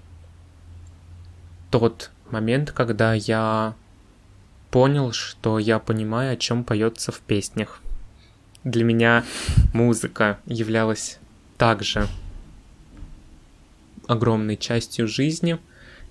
тот 1.71 2.11
момент, 2.31 2.73
когда 2.73 3.13
я 3.13 3.75
понял, 4.71 5.13
что 5.13 5.59
я 5.59 5.79
понимаю, 5.79 6.33
о 6.33 6.37
чем 6.37 6.65
поется 6.65 7.13
в 7.13 7.21
песнях. 7.21 7.81
Для 8.65 8.85
меня 8.85 9.25
музыка 9.75 10.39
являлась 10.47 11.19
также 11.59 12.07
огромной 14.07 14.57
частью 14.57 15.07
жизни, 15.07 15.59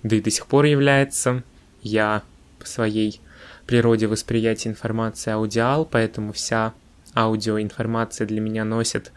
да 0.02 0.16
и 0.16 0.20
до 0.20 0.30
сих 0.30 0.46
пор 0.46 0.64
является. 0.64 1.42
Я 1.80 2.22
по 2.58 2.66
своей 2.66 3.20
природе 3.66 4.06
восприятия 4.06 4.68
информации 4.68 5.32
аудиал, 5.32 5.84
поэтому 5.84 6.32
вся 6.32 6.74
аудиоинформация 7.14 8.26
для 8.26 8.40
меня 8.40 8.64
носит 8.64 9.12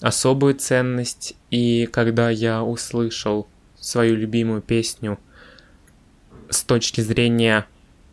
особую 0.00 0.54
ценность. 0.54 1.34
И 1.50 1.86
когда 1.86 2.30
я 2.30 2.62
услышал 2.62 3.48
свою 3.78 4.16
любимую 4.16 4.62
песню 4.62 5.18
с 6.48 6.62
точки 6.62 7.00
зрения 7.00 7.66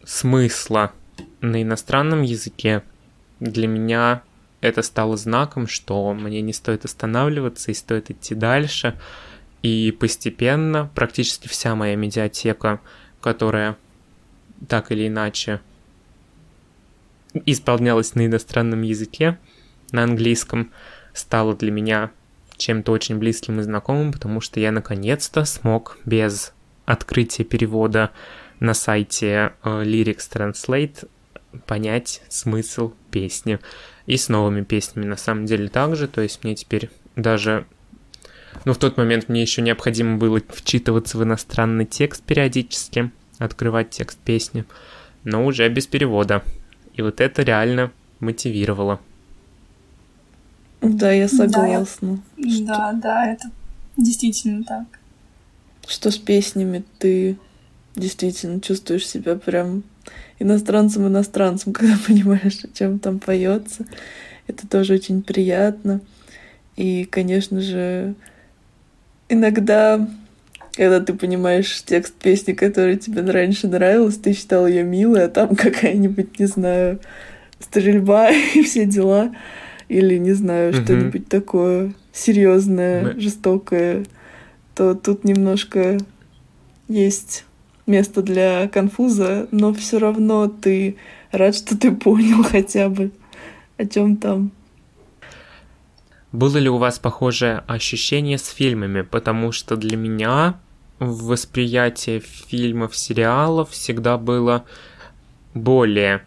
смысла 0.06 0.92
на 1.42 1.62
иностранном 1.62 2.22
языке, 2.22 2.84
для 3.40 3.68
меня 3.68 4.24
это 4.62 4.82
стало 4.82 5.18
знаком, 5.18 5.68
что 5.68 6.14
мне 6.14 6.42
не 6.42 6.54
стоит 6.54 6.86
останавливаться 6.86 7.72
и 7.72 7.76
стоит 7.76 8.10
идти 8.10 8.36
дальше. 8.36 9.00
И 9.62 9.91
постепенно 9.91 10.89
практически 10.93 11.48
вся 11.48 11.76
моя 11.76 11.96
медиатека, 11.96 12.80
которая 13.22 13.78
так 14.67 14.91
или 14.91 15.08
иначе 15.08 15.62
исполнялась 17.46 18.15
на 18.15 18.26
иностранном 18.26 18.82
языке, 18.82 19.38
на 19.91 20.04
английском, 20.04 20.72
стала 21.13 21.56
для 21.56 21.72
меня 21.72 22.12
чем-то 22.58 22.91
очень 22.91 23.17
близким 23.17 23.60
и 23.60 23.63
знакомым, 23.63 24.12
потому 24.12 24.41
что 24.41 24.60
я 24.60 24.72
наконец-то 24.72 25.46
смог 25.46 25.98
без 26.06 26.54
открытия 26.86 27.43
перевода 27.43 28.12
на 28.60 28.74
сайте 28.74 29.54
э, 29.63 29.84
Lyrics 29.84 30.32
Translate 30.32 31.08
понять 31.65 32.22
смысл 32.30 32.93
песни. 33.12 33.60
И 34.06 34.17
с 34.17 34.30
новыми 34.30 34.63
песнями 34.63 35.06
на 35.06 35.17
самом 35.17 35.46
деле 35.46 35.67
также, 35.67 36.08
то 36.08 36.22
есть 36.22 36.43
мне 36.43 36.56
теперь 36.56 36.89
даже... 37.15 37.65
Ну, 38.66 38.74
в 38.74 38.78
тот 38.78 38.98
момент 38.98 39.30
мне 39.30 39.42
еще 39.42 39.62
необходимо 39.62 40.18
было 40.18 40.42
вчитываться 40.50 41.18
в 41.18 41.24
иностранный 41.24 41.86
текст 41.86 42.24
периодически, 42.24 43.12
открывать 43.38 43.90
текст 43.92 44.20
песни, 44.20 44.66
но 45.24 45.46
уже 45.46 45.68
без 45.70 45.88
перевода. 45.88 46.44
И 46.94 47.02
вот 47.02 47.22
это 47.22 47.44
реально 47.44 47.92
мотивировало. 48.20 49.00
Да, 50.82 51.12
я 51.12 51.28
согласна. 51.28 52.20
Да, 52.38 52.44
я... 52.48 52.66
да, 52.66 52.94
да, 52.94 53.32
это 53.32 53.52
действительно 53.98 54.64
так. 54.64 54.86
Что 55.88 56.12
с 56.12 56.18
песнями 56.18 56.84
ты 57.00 57.38
действительно 57.96 58.62
чувствуешь 58.62 59.08
себя 59.08 59.36
прям 59.36 59.84
иностранцем-иностранцем, 60.40 61.74
когда 61.74 61.98
понимаешь, 62.06 62.64
о 62.64 62.68
чем 62.76 63.00
там 63.00 63.20
поется. 63.20 63.86
Это 64.48 64.68
тоже 64.68 64.94
очень 64.94 65.24
приятно. 65.24 66.02
И, 66.76 67.06
конечно 67.06 67.60
же, 67.60 68.16
иногда, 69.30 70.08
когда 70.74 71.00
ты 71.00 71.13
понимаешь 71.13 71.84
текст 71.86 72.13
песни, 72.13 72.54
которая 72.54 72.96
тебе 72.96 73.22
раньше 73.22 73.68
нравилась, 73.68 74.18
ты 74.18 74.34
считал 74.34 74.68
ее 74.68 74.84
милой, 74.84 75.26
а 75.26 75.30
там 75.30 75.56
какая-нибудь, 75.56 76.40
не 76.40 76.46
знаю, 76.46 77.00
стрельба 77.60 78.32
и 78.56 78.63
все 78.63 78.86
дела, 78.86 79.34
или, 79.90 80.18
не 80.18 80.34
знаю, 80.34 80.74
что-нибудь 80.74 81.30
такое 81.30 81.94
серьезное, 82.12 83.13
Мы... 83.13 83.20
жестокое, 83.20 84.06
то 84.76 84.96
тут 84.96 85.24
немножко 85.24 85.98
есть 86.88 87.46
место 87.86 88.22
для 88.22 88.68
конфуза, 88.68 89.48
но 89.52 89.74
все 89.74 89.98
равно 89.98 90.48
ты 90.48 90.98
рад, 91.32 91.56
что 91.56 91.78
ты 91.78 91.92
понял 91.96 92.44
хотя 92.44 92.90
бы, 92.90 93.12
о 93.78 93.86
чем 93.86 94.18
там. 94.18 94.52
Было 96.32 96.58
ли 96.58 96.70
у 96.70 96.78
вас 96.78 97.00
похожее 97.00 97.63
ощущение 97.68 98.38
с 98.38 98.48
фильмами? 98.50 99.02
Потому 99.02 99.52
что 99.52 99.78
для 99.78 99.96
меня 99.96 100.60
восприятие 101.00 102.20
фильмов, 102.20 102.96
сериалов 102.96 103.70
всегда 103.72 104.18
было 104.18 104.66
более 105.54 106.24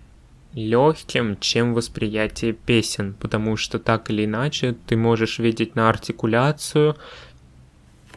легким, 0.54 1.38
чем 1.38 1.74
восприятие 1.74 2.52
песен, 2.52 3.14
потому 3.20 3.56
что 3.56 3.78
так 3.78 4.10
или 4.10 4.24
иначе 4.24 4.76
ты 4.86 4.96
можешь 4.96 5.38
видеть 5.38 5.76
на 5.76 5.88
артикуляцию 5.88 6.96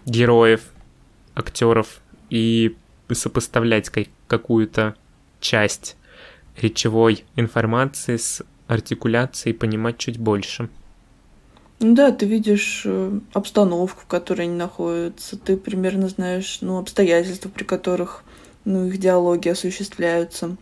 героев, 0.06 0.62
актеров 1.36 2.02
и 2.30 2.76
сопоставлять 3.12 3.92
какую-то 4.28 4.96
часть 5.40 5.98
речевой 6.60 7.26
информации 7.36 8.18
с 8.18 8.42
артикуляцией, 8.68 9.54
понимать 9.54 9.98
чуть 9.98 10.18
больше. 10.18 10.70
Да, 11.86 12.14
ты 12.14 12.26
видишь 12.26 12.84
э, 12.86 13.20
обстановку, 13.34 14.04
в 14.04 14.06
которой 14.06 14.44
они 14.44 14.56
находятся, 14.56 15.38
ты 15.38 15.58
примерно 15.58 16.08
знаешь 16.08 16.60
ну, 16.62 16.78
обстоятельства, 16.78 17.50
при 17.50 17.66
которых 17.66 18.24
ну, 18.64 18.86
их 18.86 18.98
диалоги 19.00 19.50
осуществляются. 19.50 20.56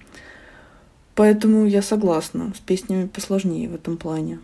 Поэтому 1.14 1.68
я 1.68 1.84
согласна, 1.84 2.52
с 2.58 2.60
песнями 2.60 3.06
посложнее 3.06 3.70
в 3.70 3.76
этом 3.76 3.98
плане. 3.98 4.40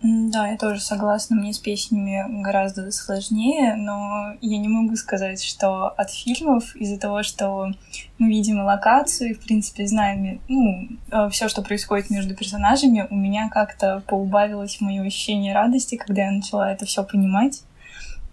Да, 0.00 0.46
я 0.46 0.56
тоже 0.56 0.80
согласна, 0.80 1.34
мне 1.34 1.52
с 1.52 1.58
песнями 1.58 2.24
гораздо 2.40 2.92
сложнее, 2.92 3.74
но 3.74 4.34
я 4.40 4.58
не 4.58 4.68
могу 4.68 4.94
сказать, 4.94 5.42
что 5.42 5.88
от 5.88 6.10
фильмов, 6.12 6.76
из-за 6.76 7.00
того, 7.00 7.24
что 7.24 7.72
мы 8.18 8.28
видим 8.28 8.60
локацию 8.60 9.30
и, 9.30 9.34
в 9.34 9.40
принципе, 9.40 9.88
знаем 9.88 10.40
ну, 10.46 10.88
э, 11.10 11.28
все, 11.30 11.48
что 11.48 11.62
происходит 11.62 12.10
между 12.10 12.36
персонажами, 12.36 13.08
у 13.10 13.16
меня 13.16 13.48
как-то 13.48 14.04
поубавилось 14.06 14.80
мое 14.80 15.02
ощущение 15.02 15.52
радости, 15.52 15.96
когда 15.96 16.26
я 16.26 16.30
начала 16.30 16.70
это 16.70 16.86
все 16.86 17.02
понимать. 17.02 17.64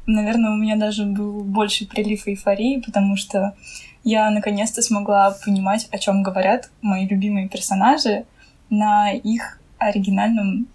Наверное, 0.06 0.52
у 0.52 0.58
меня 0.58 0.76
даже 0.76 1.06
был 1.06 1.44
больше 1.44 1.88
прилив 1.88 2.28
эйфории, 2.28 2.80
потому 2.86 3.16
что 3.16 3.56
я 4.04 4.30
наконец-то 4.30 4.84
смогла 4.84 5.36
понимать, 5.44 5.88
о 5.92 5.98
чем 5.98 6.22
говорят 6.22 6.70
мои 6.84 7.08
любимые 7.08 7.50
персонажи 7.50 8.26
на 8.70 9.12
их 9.12 9.60
оригинальном 9.80 10.68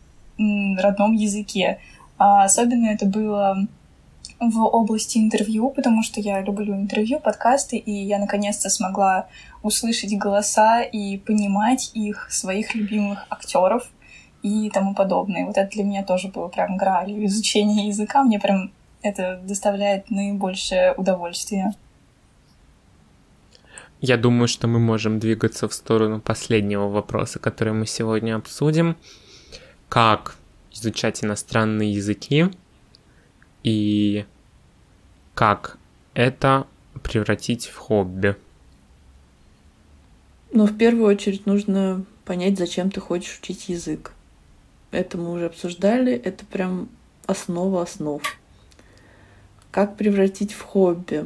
родном 0.79 1.12
языке. 1.12 1.79
А 2.18 2.44
особенно 2.44 2.87
это 2.87 3.07
было 3.07 3.66
в 4.40 4.59
области 4.61 5.18
интервью, 5.18 5.70
потому 5.70 6.03
что 6.03 6.20
я 6.20 6.40
люблю 6.40 6.74
интервью, 6.74 7.20
подкасты, 7.20 7.76
и 7.76 7.92
я 7.92 8.18
наконец-то 8.18 8.70
смогла 8.70 9.29
услышать 9.62 10.16
голоса 10.16 10.81
и 10.83 11.18
понимать 11.18 11.90
их, 11.94 12.31
своих 12.31 12.74
любимых 12.74 13.26
актеров 13.29 13.90
и 14.42 14.70
тому 14.70 14.94
подобное. 14.94 15.44
Вот 15.44 15.59
это 15.59 15.70
для 15.70 15.85
меня 15.85 16.03
тоже 16.03 16.29
было 16.29 16.48
прям 16.48 16.76
гралью 16.79 17.24
изучение 17.26 17.88
языка. 17.88 18.22
Мне 18.22 18.40
прям 18.40 18.72
это 19.03 19.40
доставляет 19.44 20.11
наибольшее 20.11 20.94
удовольствие. 20.94 21.74
Я 24.00 24.16
думаю, 24.16 24.48
что 24.48 24.66
мы 24.66 24.79
можем 24.79 25.18
двигаться 25.18 25.68
в 25.68 25.74
сторону 25.74 26.20
последнего 26.20 26.88
вопроса, 26.88 27.38
который 27.38 27.74
мы 27.74 27.87
сегодня 27.87 28.37
обсудим 28.37 28.96
как 29.90 30.37
изучать 30.72 31.22
иностранные 31.22 31.92
языки 31.92 32.46
и 33.62 34.24
как 35.35 35.76
это 36.14 36.66
превратить 37.03 37.66
в 37.66 37.76
хобби. 37.76 38.37
Ну, 40.53 40.66
в 40.66 40.79
первую 40.79 41.07
очередь 41.07 41.44
нужно 41.44 42.05
понять, 42.24 42.57
зачем 42.57 42.90
ты 42.90 43.00
хочешь 43.00 43.40
учить 43.42 43.68
язык. 43.68 44.12
Это 44.92 45.18
мы 45.18 45.33
уже 45.33 45.46
обсуждали, 45.46 46.12
это 46.12 46.46
прям 46.46 46.88
основа 47.26 47.83
основ. 47.83 48.22
Как 49.72 49.96
превратить 49.96 50.53
в 50.53 50.62
хобби? 50.62 51.24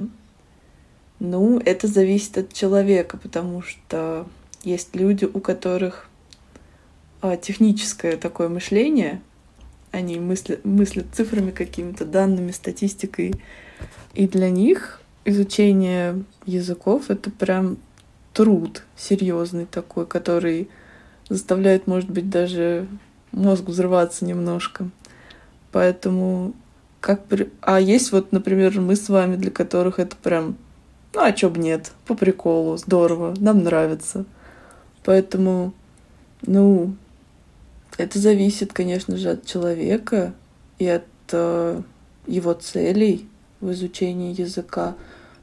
Ну, 1.20 1.58
это 1.58 1.86
зависит 1.86 2.38
от 2.38 2.52
человека, 2.52 3.18
потому 3.18 3.60
что 3.60 4.26
есть 4.62 4.96
люди, 4.96 5.26
у 5.26 5.40
которых 5.40 6.08
техническое 7.40 8.16
такое 8.16 8.48
мышление. 8.48 9.20
Они 9.92 10.18
мыслят, 10.18 10.64
мыслят 10.64 11.06
цифрами 11.12 11.50
какими-то, 11.50 12.04
данными, 12.04 12.50
статистикой. 12.50 13.34
И 14.14 14.28
для 14.28 14.50
них 14.50 15.00
изучение 15.24 16.24
языков— 16.46 17.04
это 17.08 17.30
прям 17.30 17.78
труд 18.32 18.84
серьезный 18.96 19.66
такой, 19.66 20.06
который 20.06 20.68
заставляет, 21.28 21.86
может 21.86 22.10
быть, 22.10 22.28
даже 22.28 22.86
мозг 23.32 23.64
взрываться 23.64 24.24
немножко. 24.24 24.90
Поэтому 25.72 26.54
как... 27.00 27.24
При... 27.24 27.50
А 27.60 27.80
есть 27.80 28.12
вот, 28.12 28.32
например, 28.32 28.80
мы 28.80 28.96
с 28.96 29.08
вами, 29.08 29.36
для 29.36 29.50
которых 29.50 29.98
это 29.98 30.16
прям... 30.16 30.56
Ну, 31.14 31.20
а 31.22 31.32
чё 31.32 31.48
бы 31.48 31.58
нет? 31.60 31.92
По 32.06 32.14
приколу, 32.14 32.76
здорово, 32.76 33.34
нам 33.38 33.62
нравится. 33.62 34.24
Поэтому, 35.04 35.72
ну, 36.42 36.94
это 37.98 38.18
зависит, 38.18 38.72
конечно 38.72 39.16
же, 39.16 39.30
от 39.30 39.46
человека 39.46 40.34
и 40.78 40.86
от 40.86 41.04
э, 41.32 41.82
его 42.26 42.52
целей 42.54 43.28
в 43.60 43.72
изучении 43.72 44.38
языка. 44.38 44.94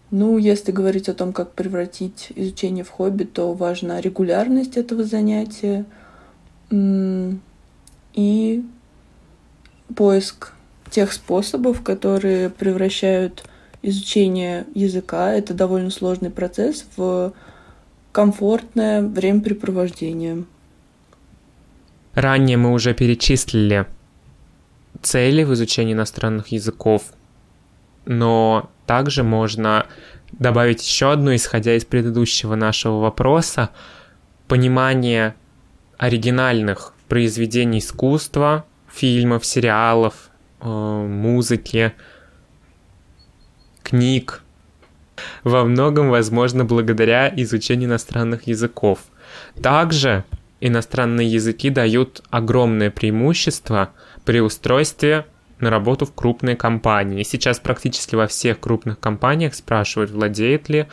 Ну, 0.10 0.38
если 0.38 0.72
говорить 0.72 1.08
о 1.08 1.14
том, 1.14 1.32
как 1.32 1.54
превратить 1.54 2.28
изучение 2.36 2.84
в 2.84 2.90
хобби, 2.90 3.24
то 3.24 3.54
важна 3.54 4.02
регулярность 4.02 4.76
этого 4.76 5.04
занятия 5.06 5.86
и 8.14 8.66
поиск 9.96 10.54
тех 10.90 11.14
способов, 11.14 11.82
которые 11.82 12.50
превращают 12.50 13.44
изучение 13.82 14.66
языка, 14.76 15.34
это 15.34 15.54
довольно 15.54 15.90
сложный 15.90 16.30
процесс, 16.30 16.86
в 16.96 17.34
комфортное 18.12 19.02
времяпрепровождение. 19.02 20.44
Ранее 22.14 22.58
мы 22.58 22.74
уже 22.74 22.94
перечислили 22.94 23.86
цели 25.02 25.44
в 25.44 25.54
изучении 25.54 25.94
иностранных 25.94 26.50
языков, 26.50 27.04
но 28.06 28.70
также 28.86 29.24
можно 29.24 29.88
добавить 30.34 30.86
еще 30.86 31.12
одну, 31.12 31.34
исходя 31.36 31.76
из 31.76 31.86
предыдущего 31.86 32.56
нашего 32.56 33.00
вопроса, 33.00 33.70
понимание 34.48 35.36
оригинальных 35.98 36.94
произведений 37.08 37.80
искусства, 37.80 38.66
фильмов, 38.90 39.46
сериалов, 39.46 40.30
э, 40.60 40.66
музыки, 40.68 41.94
книг. 43.84 44.42
Во 45.44 45.64
многом, 45.64 46.10
возможно, 46.10 46.66
благодаря 46.66 47.32
изучению 47.36 47.90
иностранных 47.90 48.48
языков. 48.48 49.00
Также 49.62 50.24
иностранные 50.62 51.28
языки 51.28 51.70
дают 51.70 52.24
огромное 52.30 52.92
преимущество 52.92 53.92
при 54.24 54.40
устройстве 54.40 55.26
на 55.60 55.70
работу 55.70 56.06
в 56.06 56.14
крупные 56.14 56.56
компании. 56.56 57.24
Сейчас 57.24 57.60
практически 57.60 58.16
во 58.16 58.28
всех 58.28 58.60
крупных 58.60 59.00
компаниях 59.00 59.54
спрашивают, 59.56 60.12
владеет 60.12 60.70
ли 60.70 60.88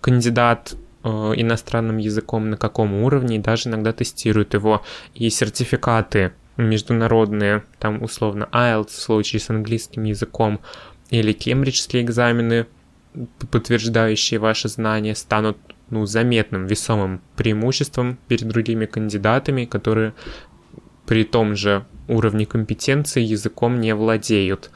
кандидат 0.00 0.74
э, 1.02 1.08
иностранным 1.08 1.96
языком, 1.96 2.50
на 2.50 2.56
каком 2.56 2.94
уровне, 2.94 3.36
и 3.36 3.40
даже 3.40 3.68
иногда 3.68 3.92
тестируют 3.92 4.54
его. 4.54 4.82
И 5.14 5.30
сертификаты 5.30 6.32
международные, 6.56 7.64
там 7.78 8.02
условно 8.02 8.48
IELTS 8.52 8.90
в 8.90 9.00
случае 9.00 9.40
с 9.40 9.50
английским 9.50 10.04
языком, 10.04 10.60
или 11.10 11.32
кембриджские 11.32 12.02
экзамены, 12.02 12.66
подтверждающие 13.50 14.40
ваши 14.40 14.68
знания, 14.68 15.14
станут 15.14 15.56
ну, 15.90 16.06
заметным, 16.06 16.66
весомым 16.66 17.20
преимуществом 17.36 18.18
перед 18.28 18.48
другими 18.48 18.86
кандидатами, 18.86 19.64
которые 19.64 20.14
при 21.06 21.24
том 21.24 21.54
же 21.54 21.84
уровне 22.08 22.46
компетенции 22.46 23.22
языком 23.22 23.80
не 23.80 23.94
владеют. 23.94 24.70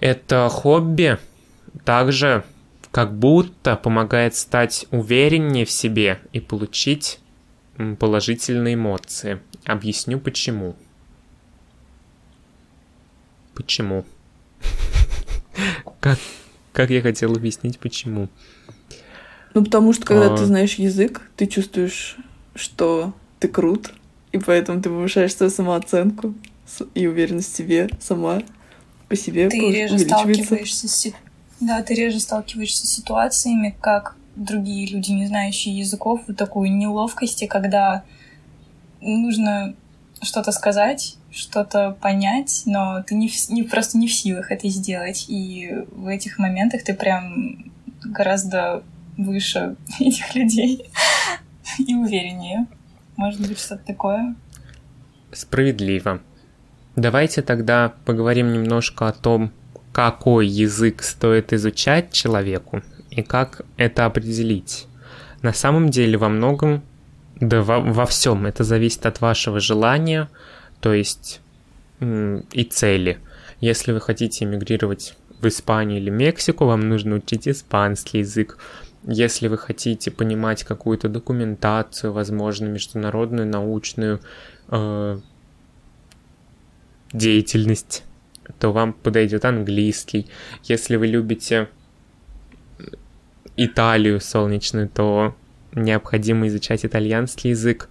Это 0.00 0.48
хобби 0.50 1.18
также 1.84 2.44
как 2.90 3.14
будто 3.14 3.76
помогает 3.76 4.34
стать 4.34 4.86
увереннее 4.90 5.64
в 5.64 5.70
себе 5.70 6.20
и 6.32 6.40
получить 6.40 7.20
положительные 7.98 8.74
эмоции. 8.74 9.40
Объясню 9.64 10.18
почему. 10.18 10.76
Почему? 13.54 14.04
Как, 16.00 16.18
как 16.72 16.88
я 16.88 17.02
хотел 17.02 17.34
объяснить, 17.34 17.78
почему? 17.78 18.30
Ну, 19.54 19.64
потому 19.64 19.92
что, 19.92 20.04
когда 20.04 20.32
а... 20.32 20.36
ты 20.36 20.44
знаешь 20.44 20.74
язык, 20.74 21.30
ты 21.36 21.46
чувствуешь, 21.46 22.16
что 22.54 23.12
ты 23.38 23.48
крут, 23.48 23.92
и 24.32 24.38
поэтому 24.38 24.80
ты 24.80 24.88
повышаешь 24.88 25.34
свою 25.34 25.50
самооценку 25.50 26.34
и 26.94 27.06
уверенность 27.06 27.52
в 27.52 27.56
себе 27.56 27.90
сама 28.00 28.42
по 29.08 29.16
себе 29.16 29.48
ты 29.48 29.58
реже 29.58 29.98
сталкиваешься 29.98 30.86
с 30.86 31.12
да, 31.58 31.82
ты 31.82 31.94
реже 31.94 32.20
сталкиваешься 32.20 32.86
с 32.86 32.90
ситуациями, 32.90 33.76
как 33.80 34.16
другие 34.34 34.86
люди, 34.86 35.10
не 35.10 35.26
знающие 35.26 35.76
языков, 35.76 36.22
вот 36.26 36.36
такую 36.36 36.74
неловкости, 36.74 37.46
когда 37.46 38.04
нужно 39.02 39.74
что-то 40.22 40.52
сказать, 40.52 41.16
что-то 41.30 41.96
понять, 42.00 42.62
но 42.64 43.02
ты 43.02 43.14
не, 43.14 43.28
в, 43.28 43.50
не 43.50 43.62
просто 43.62 43.98
не 43.98 44.08
в 44.08 44.14
силах 44.14 44.50
это 44.50 44.68
сделать. 44.68 45.26
И 45.28 45.70
в 45.92 46.06
этих 46.06 46.38
моментах 46.38 46.82
ты 46.82 46.94
прям 46.94 47.70
гораздо 48.02 48.82
выше 49.24 49.76
этих 50.00 50.34
людей 50.34 50.90
и 51.78 51.94
увереннее. 51.94 52.66
Может 53.16 53.46
быть, 53.46 53.58
что-то 53.58 53.84
такое? 53.84 54.34
Справедливо. 55.32 56.20
Давайте 56.96 57.42
тогда 57.42 57.94
поговорим 58.04 58.52
немножко 58.52 59.08
о 59.08 59.12
том, 59.12 59.52
какой 59.92 60.46
язык 60.46 61.02
стоит 61.02 61.52
изучать 61.52 62.12
человеку 62.12 62.82
и 63.10 63.22
как 63.22 63.62
это 63.76 64.06
определить. 64.06 64.86
На 65.42 65.52
самом 65.52 65.88
деле 65.88 66.18
во 66.18 66.28
многом, 66.28 66.82
да 67.36 67.62
во, 67.62 67.80
во 67.80 68.06
всем 68.06 68.46
это 68.46 68.64
зависит 68.64 69.06
от 69.06 69.20
вашего 69.20 69.60
желания, 69.60 70.28
то 70.80 70.92
есть 70.92 71.40
и 72.00 72.64
цели. 72.64 73.18
Если 73.60 73.92
вы 73.92 74.00
хотите 74.00 74.44
эмигрировать 74.44 75.14
в 75.40 75.48
Испанию 75.48 75.98
или 75.98 76.10
Мексику, 76.10 76.66
вам 76.66 76.88
нужно 76.88 77.16
учить 77.16 77.48
испанский 77.48 78.18
язык. 78.18 78.58
Если 79.04 79.48
вы 79.48 79.56
хотите 79.56 80.10
понимать 80.10 80.64
какую-то 80.64 81.08
документацию, 81.08 82.12
возможно, 82.12 82.66
международную, 82.66 83.48
научную 83.48 84.20
э, 84.68 85.18
деятельность, 87.12 88.04
то 88.58 88.72
вам 88.72 88.92
подойдет 88.92 89.46
английский. 89.46 90.28
Если 90.64 90.96
вы 90.96 91.06
любите 91.06 91.68
Италию 93.56 94.20
солнечную, 94.20 94.88
то 94.88 95.34
необходимо 95.72 96.46
изучать 96.48 96.84
итальянский 96.84 97.50
язык. 97.50 97.88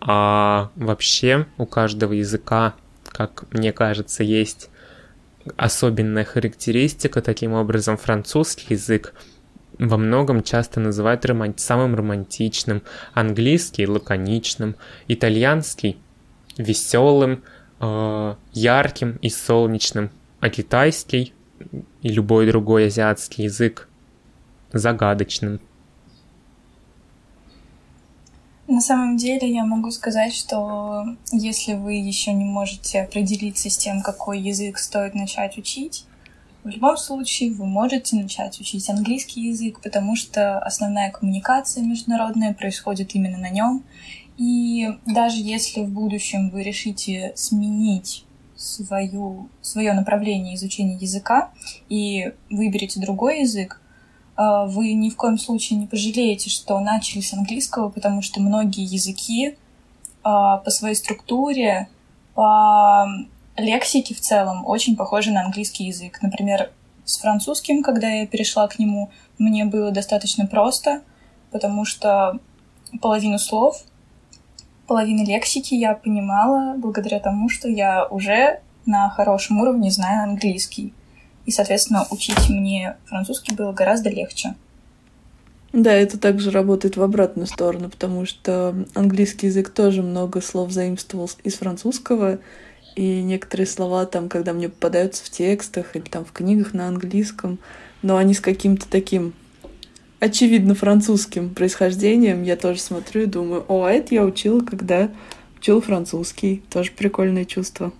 А 0.00 0.70
вообще 0.76 1.46
у 1.58 1.66
каждого 1.66 2.12
языка, 2.12 2.74
как 3.06 3.44
мне 3.52 3.72
кажется, 3.72 4.22
есть 4.22 4.70
особенная 5.56 6.24
характеристика. 6.24 7.20
Таким 7.22 7.54
образом, 7.54 7.96
французский 7.96 8.74
язык— 8.74 9.14
во 9.78 9.96
многом 9.96 10.42
часто 10.42 10.80
называют 10.80 11.24
роман... 11.24 11.54
самым 11.56 11.94
романтичным, 11.94 12.82
английский 13.14 13.86
лаконичным, 13.86 14.76
итальянский 15.08 15.98
веселым, 16.56 17.42
э, 17.80 18.34
ярким 18.52 19.18
и 19.22 19.30
солнечным, 19.30 20.10
а 20.40 20.50
китайский 20.50 21.32
и 22.02 22.08
любой 22.08 22.46
другой 22.46 22.86
азиатский 22.86 23.44
язык 23.44 23.88
загадочным. 24.72 25.60
На 28.68 28.80
самом 28.80 29.16
деле 29.16 29.52
я 29.52 29.64
могу 29.64 29.90
сказать, 29.90 30.32
что 30.32 31.04
если 31.30 31.74
вы 31.74 31.94
еще 31.94 32.32
не 32.32 32.44
можете 32.44 33.02
определиться 33.02 33.68
с 33.68 33.76
тем, 33.76 34.02
какой 34.02 34.40
язык 34.40 34.78
стоит 34.78 35.14
начать 35.14 35.58
учить, 35.58 36.06
в 36.64 36.68
любом 36.68 36.96
случае 36.96 37.52
вы 37.52 37.66
можете 37.66 38.16
начать 38.16 38.60
учить 38.60 38.88
английский 38.88 39.48
язык, 39.48 39.80
потому 39.80 40.14
что 40.14 40.58
основная 40.60 41.10
коммуникация 41.10 41.82
международная 41.82 42.54
происходит 42.54 43.14
именно 43.14 43.38
на 43.38 43.50
нем. 43.50 43.82
И 44.38 44.88
даже 45.06 45.38
если 45.38 45.82
в 45.82 45.90
будущем 45.90 46.50
вы 46.50 46.62
решите 46.62 47.32
сменить 47.34 48.24
свою, 48.56 49.48
свое 49.60 49.92
направление 49.92 50.54
изучения 50.54 50.96
языка 50.96 51.50
и 51.88 52.32
выберете 52.48 53.00
другой 53.00 53.40
язык, 53.40 53.80
а, 54.36 54.66
вы 54.66 54.92
ни 54.92 55.10
в 55.10 55.16
коем 55.16 55.38
случае 55.38 55.80
не 55.80 55.86
пожалеете, 55.86 56.48
что 56.48 56.78
начали 56.78 57.20
с 57.20 57.32
английского, 57.34 57.88
потому 57.88 58.22
что 58.22 58.40
многие 58.40 58.84
языки 58.84 59.56
а, 60.22 60.58
по 60.58 60.70
своей 60.70 60.94
структуре, 60.94 61.88
по 62.34 63.06
лексики 63.56 64.14
в 64.14 64.20
целом 64.20 64.66
очень 64.66 64.96
похожи 64.96 65.30
на 65.30 65.42
английский 65.44 65.84
язык. 65.84 66.20
Например, 66.22 66.70
с 67.04 67.18
французским, 67.18 67.82
когда 67.82 68.08
я 68.08 68.26
перешла 68.26 68.68
к 68.68 68.78
нему, 68.78 69.10
мне 69.38 69.64
было 69.64 69.90
достаточно 69.90 70.46
просто, 70.46 71.02
потому 71.50 71.84
что 71.84 72.38
половину 73.00 73.38
слов, 73.38 73.82
половину 74.86 75.24
лексики 75.24 75.74
я 75.74 75.94
понимала 75.94 76.74
благодаря 76.76 77.18
тому, 77.18 77.48
что 77.48 77.68
я 77.68 78.06
уже 78.06 78.60
на 78.86 79.10
хорошем 79.10 79.60
уровне 79.60 79.90
знаю 79.90 80.24
английский. 80.24 80.92
И, 81.44 81.50
соответственно, 81.50 82.06
учить 82.10 82.48
мне 82.48 82.96
французский 83.06 83.54
было 83.54 83.72
гораздо 83.72 84.10
легче. 84.10 84.54
Да, 85.72 85.92
это 85.92 86.18
также 86.18 86.50
работает 86.50 86.96
в 86.96 87.02
обратную 87.02 87.46
сторону, 87.46 87.88
потому 87.88 88.26
что 88.26 88.74
английский 88.94 89.46
язык 89.46 89.70
тоже 89.70 90.02
много 90.02 90.42
слов 90.42 90.70
заимствовал 90.70 91.30
из 91.42 91.54
французского, 91.54 92.38
и 92.94 93.22
некоторые 93.22 93.66
слова 93.66 94.06
там, 94.06 94.28
когда 94.28 94.52
мне 94.52 94.68
попадаются 94.68 95.24
в 95.24 95.30
текстах 95.30 95.96
или 95.96 96.02
там 96.02 96.24
в 96.24 96.32
книгах 96.32 96.74
на 96.74 96.88
английском, 96.88 97.58
но 98.02 98.16
они 98.16 98.34
с 98.34 98.40
каким-то 98.40 98.88
таким 98.88 99.34
очевидно 100.20 100.74
французским 100.74 101.50
происхождением, 101.50 102.42
я 102.42 102.56
тоже 102.56 102.80
смотрю 102.80 103.22
и 103.22 103.26
думаю, 103.26 103.64
о, 103.68 103.84
а 103.84 103.90
это 103.90 104.14
я 104.14 104.24
учила, 104.24 104.60
когда 104.60 105.10
учил 105.58 105.80
французский. 105.80 106.62
Тоже 106.70 106.92
прикольное 106.92 107.44
чувство. 107.44 107.92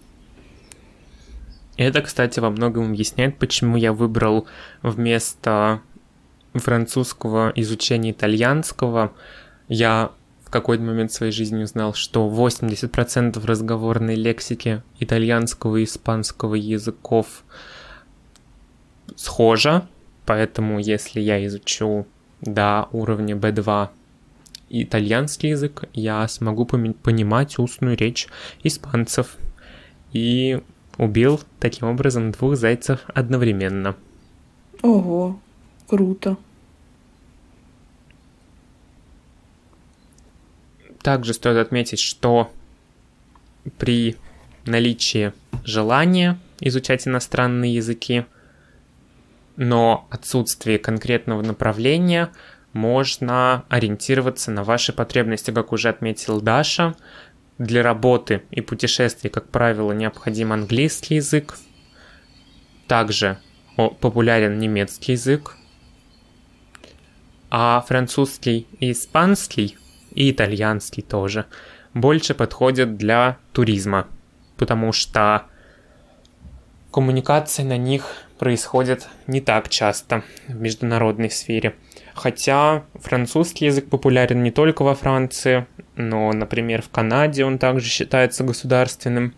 Это, 1.76 2.02
кстати, 2.02 2.38
во 2.38 2.50
многом 2.50 2.90
объясняет, 2.90 3.38
почему 3.38 3.76
я 3.76 3.92
выбрал 3.92 4.46
вместо 4.82 5.80
французского 6.54 7.52
изучения 7.56 8.10
итальянского. 8.10 9.12
Я 9.68 10.12
какой-то 10.52 10.84
момент 10.84 11.10
своей 11.10 11.32
жизни 11.32 11.62
узнал, 11.62 11.94
что 11.94 12.28
80% 12.28 13.44
разговорной 13.44 14.14
лексики 14.14 14.82
итальянского 15.00 15.78
и 15.78 15.84
испанского 15.84 16.54
языков 16.54 17.42
схожа, 19.16 19.88
поэтому 20.26 20.78
если 20.78 21.20
я 21.20 21.44
изучу 21.46 22.06
до 22.42 22.88
уровня 22.92 23.34
B2 23.34 23.88
итальянский 24.68 25.50
язык, 25.50 25.84
я 25.94 26.28
смогу 26.28 26.66
понимать 26.66 27.58
устную 27.58 27.96
речь 27.96 28.28
испанцев. 28.62 29.36
И 30.12 30.60
убил 30.98 31.40
таким 31.58 31.88
образом 31.88 32.32
двух 32.32 32.56
зайцев 32.56 33.00
одновременно. 33.14 33.96
Ого, 34.82 35.40
круто. 35.86 36.36
Также 41.02 41.34
стоит 41.34 41.56
отметить, 41.56 42.00
что 42.00 42.52
при 43.78 44.16
наличии 44.66 45.32
желания 45.64 46.38
изучать 46.60 47.06
иностранные 47.06 47.74
языки, 47.74 48.24
но 49.56 50.06
отсутствие 50.10 50.78
конкретного 50.78 51.42
направления– 51.42 52.30
можно 52.72 53.64
ориентироваться 53.68 54.50
на 54.50 54.64
ваши 54.64 54.92
потребности, 54.92 55.50
как 55.50 55.72
уже 55.72 55.88
отметил 55.88 56.40
Даша. 56.40 56.94
Для 57.58 57.82
работы 57.82 58.42
и 58.50 58.60
путешествий, 58.60 59.30
как 59.30 59.48
правило, 59.48 59.92
необходим 59.92 60.52
английский 60.52 61.16
язык. 61.16 61.58
Также 62.88 63.38
популярен 63.76 64.58
немецкий 64.58 65.12
язык. 65.12 65.56
А 67.50 67.84
французский 67.86 68.66
и 68.80 68.92
испанский, 68.92 69.76
и 70.14 70.30
итальянский 70.30 71.02
тоже, 71.02 71.46
больше 71.94 72.34
подходят 72.34 72.96
для 72.96 73.38
туризма, 73.52 74.06
потому 74.56 74.92
что 74.92 75.44
коммуникация 76.90 77.64
на 77.64 77.76
них 77.76 78.24
происходит 78.38 79.08
не 79.26 79.40
так 79.40 79.68
часто 79.68 80.24
в 80.48 80.60
международной 80.60 81.30
сфере. 81.30 81.74
Хотя 82.14 82.84
французский 82.94 83.66
язык 83.66 83.88
популярен 83.88 84.42
не 84.42 84.50
только 84.50 84.82
во 84.82 84.94
Франции, 84.94 85.66
но, 85.96 86.32
например, 86.32 86.82
в 86.82 86.88
Канаде 86.88 87.44
он 87.44 87.58
также 87.58 87.88
считается 87.88 88.44
государственным. 88.44 89.34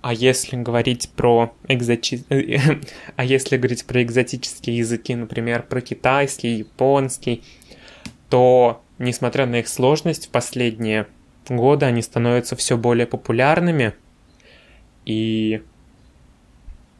А 0.00 0.12
если 0.12 0.56
говорить 0.56 1.10
про 1.16 1.54
экзоти... 1.66 2.24
а 3.16 3.24
если 3.24 3.56
говорить 3.56 3.84
про 3.84 4.02
экзотические 4.02 4.78
языки, 4.78 5.14
например, 5.14 5.62
про 5.62 5.80
китайский, 5.80 6.56
японский, 6.56 7.42
то, 8.30 8.83
несмотря 8.98 9.46
на 9.46 9.56
их 9.56 9.68
сложность, 9.68 10.26
в 10.26 10.30
последние 10.30 11.06
годы 11.48 11.86
они 11.86 12.02
становятся 12.02 12.56
все 12.56 12.76
более 12.76 13.06
популярными. 13.06 13.94
И 15.04 15.62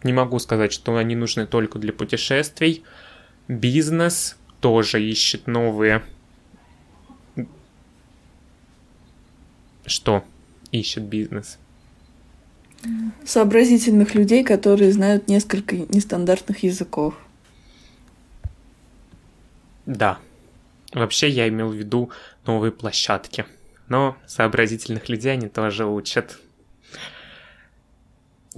не 0.02 0.12
могу 0.12 0.38
сказать, 0.38 0.72
что 0.72 0.96
они 0.96 1.16
нужны 1.16 1.46
только 1.46 1.78
для 1.78 1.92
путешествий. 1.92 2.84
Бизнес 3.48 4.36
тоже 4.60 5.02
ищет 5.02 5.46
новые... 5.46 6.02
Что 9.86 10.24
ищет 10.72 11.02
бизнес? 11.02 11.58
Сообразительных 13.24 14.14
людей, 14.14 14.44
которые 14.44 14.92
знают 14.92 15.28
несколько 15.28 15.76
нестандартных 15.76 16.62
языков. 16.62 17.14
Да. 19.84 20.18
Вообще 20.94 21.28
я 21.28 21.48
имел 21.48 21.68
в 21.70 21.74
виду 21.74 22.10
новые 22.46 22.72
площадки. 22.72 23.44
Но 23.88 24.16
сообразительных 24.26 25.08
людей 25.08 25.32
они 25.32 25.48
тоже 25.48 25.84
учат. 25.84 26.38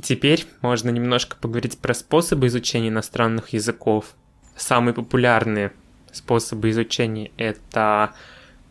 Теперь 0.01 0.45
можно 0.61 0.91
немножко 0.91 1.37
поговорить 1.37 1.79
про 1.79 1.95
способы 1.95 2.47
изучения 2.47 2.91
иностранных 2.91 3.49
языков. 3.51 4.15
Самые 4.55 4.95
популярные 4.95 5.73
способы 6.13 6.71
изучения— 6.71 7.33
это 7.39 8.15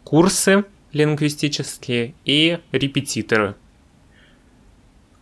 курсы 0.04 0.66
лингвистические 0.92 2.14
и 2.24 2.60
репетиторы. 2.72 3.56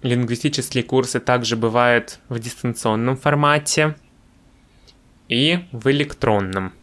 Лингвистические 0.01 0.83
курсы 0.83 1.21
также 1.21 1.55
бывают 1.55 2.19
в 2.27 2.37
дистанционном 2.37 3.15
формате 3.15 3.95
и 5.29 5.65
в 5.71 5.89
электронном. 5.89 6.73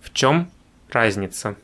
В 0.00 0.12
чем 0.12 0.50
разница? 0.94 1.56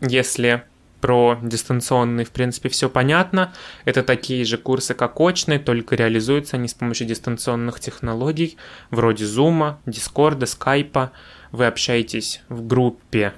Если 0.00 0.62
про 1.04 1.38
дистанционный, 1.42 2.24
в 2.24 2.30
принципе, 2.30 2.70
все 2.70 2.88
понятно. 2.88 3.52
Это 3.84 4.02
такие 4.02 4.42
же 4.46 4.56
курсы, 4.56 4.94
как 4.94 5.20
очные, 5.20 5.58
только 5.58 5.96
реализуются 5.96 6.56
они 6.56 6.66
с 6.66 6.72
помощью 6.72 7.06
дистанционных 7.06 7.78
технологий, 7.78 8.56
вроде 8.90 9.26
Zoom, 9.26 9.76
Discord, 9.84 10.38
Skype. 10.38 11.10
Вы 11.52 11.66
общаетесь 11.66 12.40
в 12.48 12.66
группе 12.66 13.34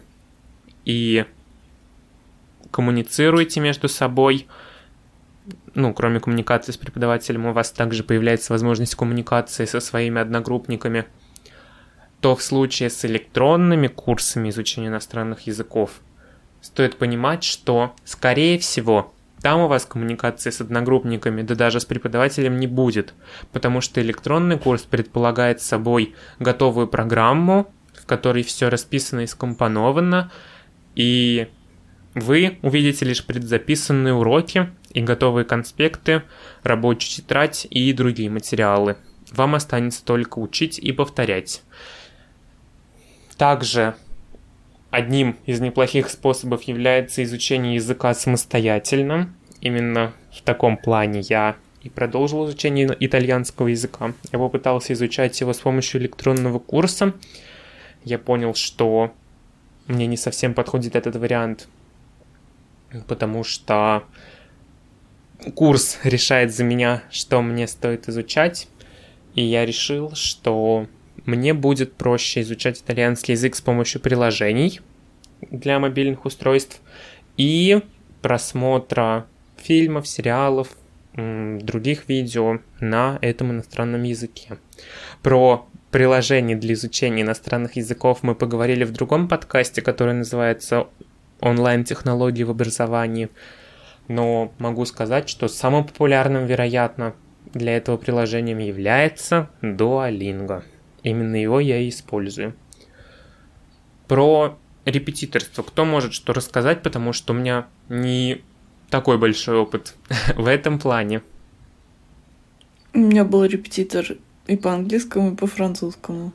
и 0.84 1.24
коммуницируете 2.70 3.58
между 3.58 3.88
собой. 3.88 4.46
Ну, 5.74 5.92
кроме 5.92 6.20
коммуникации 6.20 6.70
с 6.70 6.76
преподавателем, 6.76 7.46
у 7.46 7.52
вас 7.52 7.72
также 7.72 8.04
появляется 8.04 8.52
возможность 8.52 8.94
коммуникации 8.94 9.64
со 9.64 9.80
своими 9.80 10.20
одногруппниками. 10.20 11.06
То 12.26 12.34
в 12.34 12.42
случае 12.42 12.90
с 12.90 13.04
электронными 13.04 13.86
курсами 13.86 14.48
изучения 14.48 14.88
иностранных 14.88 15.42
языков– 15.42 16.00
стоит 16.60 16.96
понимать, 16.96 17.44
что, 17.44 17.94
скорее 18.04 18.58
всего, 18.58 19.14
там 19.42 19.60
у 19.60 19.68
вас 19.68 19.86
коммуникации 19.86 20.50
с 20.50 20.60
одногруппниками, 20.60 21.42
да 21.42 21.54
даже 21.54 21.78
с 21.78 21.84
преподавателем 21.84 22.58
не 22.58 22.66
будет, 22.66 23.14
потому 23.52 23.80
что 23.80 24.02
электронный 24.02 24.58
курс 24.58 24.82
предполагает 24.82 25.62
собой 25.62 26.16
готовую 26.40 26.88
программу, 26.88 27.72
в 27.94 28.06
которой 28.06 28.42
все 28.42 28.70
расписано 28.70 29.20
и 29.20 29.28
скомпоновано, 29.28 30.32
и 30.96 31.46
вы 32.14 32.58
увидите 32.62 33.04
лишь 33.04 33.24
предзаписанные 33.24 34.14
уроки 34.14 34.70
и 34.90 35.00
готовые 35.00 35.44
конспекты, 35.44 36.24
рабочую 36.64 37.22
тетрадь 37.22 37.68
и 37.70 37.92
другие 37.92 38.30
материалы. 38.30 38.96
Вам 39.30 39.54
останется 39.54 40.04
только 40.04 40.40
учить 40.40 40.80
и 40.80 40.90
повторять. 40.90 41.62
Также 43.36 43.94
Одним 44.96 45.36
из 45.44 45.60
неплохих 45.60 46.08
способов 46.08 46.62
является 46.62 47.22
изучение 47.22 47.74
языка 47.74 48.14
самостоятельно. 48.14 49.30
Именно 49.60 50.14
в 50.32 50.40
таком 50.40 50.78
плане 50.78 51.20
я 51.20 51.56
и 51.82 51.90
продолжил 51.90 52.46
изучение 52.46 52.96
итальянского 52.98 53.68
языка. 53.68 54.14
Я 54.32 54.38
попытался 54.38 54.94
изучать 54.94 55.38
его 55.40 55.52
с 55.52 55.58
помощью 55.58 56.00
электронного 56.00 56.58
курса. 56.58 57.12
Я 58.04 58.18
понял, 58.18 58.54
что 58.54 59.12
мне 59.86 60.06
не 60.06 60.16
совсем 60.16 60.54
подходит 60.54 60.96
этот 60.96 61.16
вариант, 61.16 61.68
потому 63.06 63.44
что 63.44 64.04
курс 65.54 65.98
решает 66.04 66.54
за 66.54 66.64
меня, 66.64 67.02
что 67.10 67.42
мне 67.42 67.68
стоит 67.68 68.08
изучать. 68.08 68.68
И 69.34 69.42
я 69.42 69.66
решил, 69.66 70.14
что 70.14 70.86
мне 71.26 71.52
будет 71.54 71.94
проще 71.94 72.40
изучать 72.40 72.80
итальянский 72.80 73.32
язык 73.32 73.54
с 73.56 73.60
помощью 73.60 74.00
приложений 74.00 74.80
для 75.50 75.78
мобильных 75.78 76.24
устройств 76.24 76.80
и 77.36 77.82
просмотра 78.22 79.26
фильмов, 79.56 80.08
сериалов, 80.08 80.68
других 81.14 82.08
видео 82.08 82.60
на 82.80 83.18
этом 83.20 83.50
иностранном 83.52 84.02
языке. 84.02 84.58
Про 85.22 85.66
приложение 85.90 86.56
для 86.56 86.74
изучения 86.74 87.22
иностранных 87.22 87.76
языков 87.76 88.22
мы 88.22 88.34
поговорили 88.34 88.84
в 88.84 88.92
другом 88.92 89.28
подкасте, 89.28 89.82
который 89.82 90.14
называется 90.14 90.88
«Онлайн-технологии 91.40 92.44
в 92.44 92.50
образовании». 92.50 93.30
Но 94.08 94.52
могу 94.58 94.84
сказать, 94.84 95.28
что 95.28 95.48
самым 95.48 95.84
популярным, 95.84 96.46
вероятно, 96.46 97.14
для 97.52 97.76
этого 97.76 97.96
приложением 97.96 98.58
является 98.58 99.50
Duolingo. 99.62 100.62
Именно 101.06 101.36
его 101.36 101.60
я 101.60 101.78
и 101.78 101.88
использую. 101.88 102.56
Про 104.08 104.58
репетиторство. 104.84 105.62
Кто 105.62 105.84
может 105.84 106.12
что 106.12 106.32
рассказать, 106.32 106.82
потому 106.82 107.12
что 107.12 107.32
у 107.32 107.36
меня 107.36 107.68
не 107.88 108.42
такой 108.90 109.16
большой 109.16 109.56
опыт 109.56 109.94
в 110.36 110.48
этом 110.48 110.80
плане. 110.80 111.22
У 112.92 112.98
меня 112.98 113.24
был 113.24 113.44
репетитор 113.44 114.16
и 114.48 114.56
по 114.56 114.72
английскому, 114.72 115.32
и 115.32 115.36
по 115.36 115.46
французскому. 115.46 116.32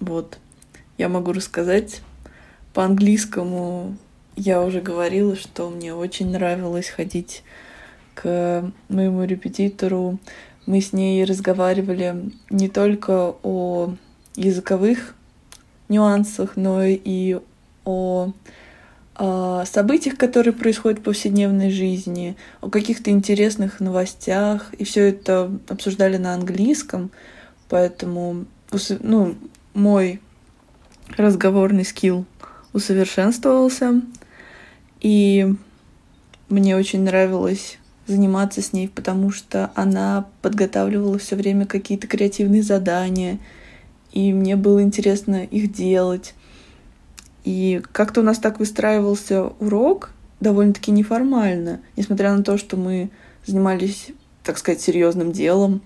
Вот. 0.00 0.38
Я 0.98 1.08
могу 1.08 1.32
рассказать. 1.32 2.02
По 2.74 2.84
английскому 2.84 3.96
я 4.36 4.60
уже 4.60 4.82
говорила, 4.82 5.34
что 5.34 5.70
мне 5.70 5.94
очень 5.94 6.30
нравилось 6.30 6.90
ходить 6.90 7.42
к 8.12 8.70
моему 8.90 9.24
репетитору. 9.24 10.18
Мы 10.66 10.82
с 10.82 10.92
ней 10.92 11.24
разговаривали 11.24 12.30
не 12.50 12.68
только 12.68 13.34
о 13.42 13.94
языковых 14.40 15.14
нюансах, 15.88 16.56
но 16.56 16.82
и 16.84 17.38
о, 17.84 18.32
о 19.16 19.64
событиях, 19.64 20.16
которые 20.16 20.54
происходят 20.54 21.00
в 21.00 21.02
повседневной 21.02 21.70
жизни, 21.70 22.36
о 22.60 22.70
каких-то 22.70 23.10
интересных 23.10 23.80
новостях. 23.80 24.72
И 24.78 24.84
все 24.84 25.08
это 25.08 25.50
обсуждали 25.68 26.16
на 26.16 26.34
английском, 26.34 27.10
поэтому 27.68 28.46
ну, 29.00 29.34
мой 29.74 30.20
разговорный 31.16 31.84
скилл 31.84 32.24
усовершенствовался. 32.72 34.00
И 35.00 35.54
мне 36.48 36.76
очень 36.76 37.02
нравилось 37.02 37.78
заниматься 38.06 38.60
с 38.60 38.72
ней, 38.72 38.88
потому 38.88 39.30
что 39.30 39.70
она 39.74 40.26
подготавливала 40.42 41.18
все 41.18 41.36
время 41.36 41.66
какие-то 41.66 42.06
креативные 42.06 42.62
задания, 42.62 43.38
и 44.12 44.32
мне 44.32 44.56
было 44.56 44.82
интересно 44.82 45.44
их 45.44 45.72
делать. 45.72 46.34
И 47.44 47.82
как-то 47.92 48.20
у 48.20 48.24
нас 48.24 48.38
так 48.38 48.58
выстраивался 48.58 49.44
урок 49.60 50.10
довольно-таки 50.40 50.90
неформально, 50.90 51.80
несмотря 51.96 52.34
на 52.34 52.42
то, 52.42 52.58
что 52.58 52.76
мы 52.76 53.10
занимались, 53.46 54.08
так 54.42 54.58
сказать, 54.58 54.80
серьезным 54.80 55.32
делом, 55.32 55.82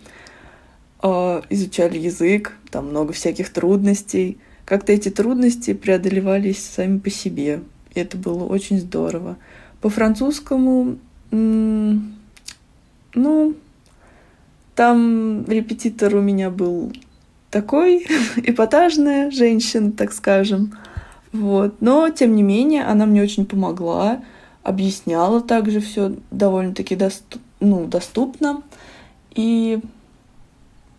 а, 1.01 1.43
изучали 1.51 1.99
язык, 1.99 2.53
там 2.71 2.89
много 2.89 3.13
всяких 3.13 3.51
трудностей. 3.51 4.39
Как-то 4.65 4.93
эти 4.93 5.11
трудности 5.11 5.75
преодолевались 5.75 6.65
сами 6.65 6.99
по 6.99 7.11
себе. 7.11 7.61
И 7.95 8.01
это 8.01 8.17
было 8.17 8.45
очень 8.45 8.81
здорово. 8.81 9.37
По 9.81 9.91
французскому, 9.91 10.97
ну, 11.31 12.03
там 14.75 15.45
репетитор 15.45 16.17
у 16.17 16.21
меня 16.21 16.51
был 16.51 16.93
такой, 17.55 18.05
эпатажная 18.37 19.31
женщина, 19.31 19.93
так 19.93 20.13
скажем. 20.13 20.77
Вот. 21.33 21.81
Но, 21.81 22.11
тем 22.11 22.35
не 22.35 22.43
менее, 22.43 22.83
она 22.83 23.07
мне 23.07 23.23
очень 23.23 23.47
помогла, 23.47 24.23
объясняла 24.65 25.41
также 25.41 25.81
все 25.81 26.17
довольно-таки 26.33 26.97
доступ, 26.97 27.41
ну, 27.61 27.87
доступно. 27.87 28.63
И 29.37 29.79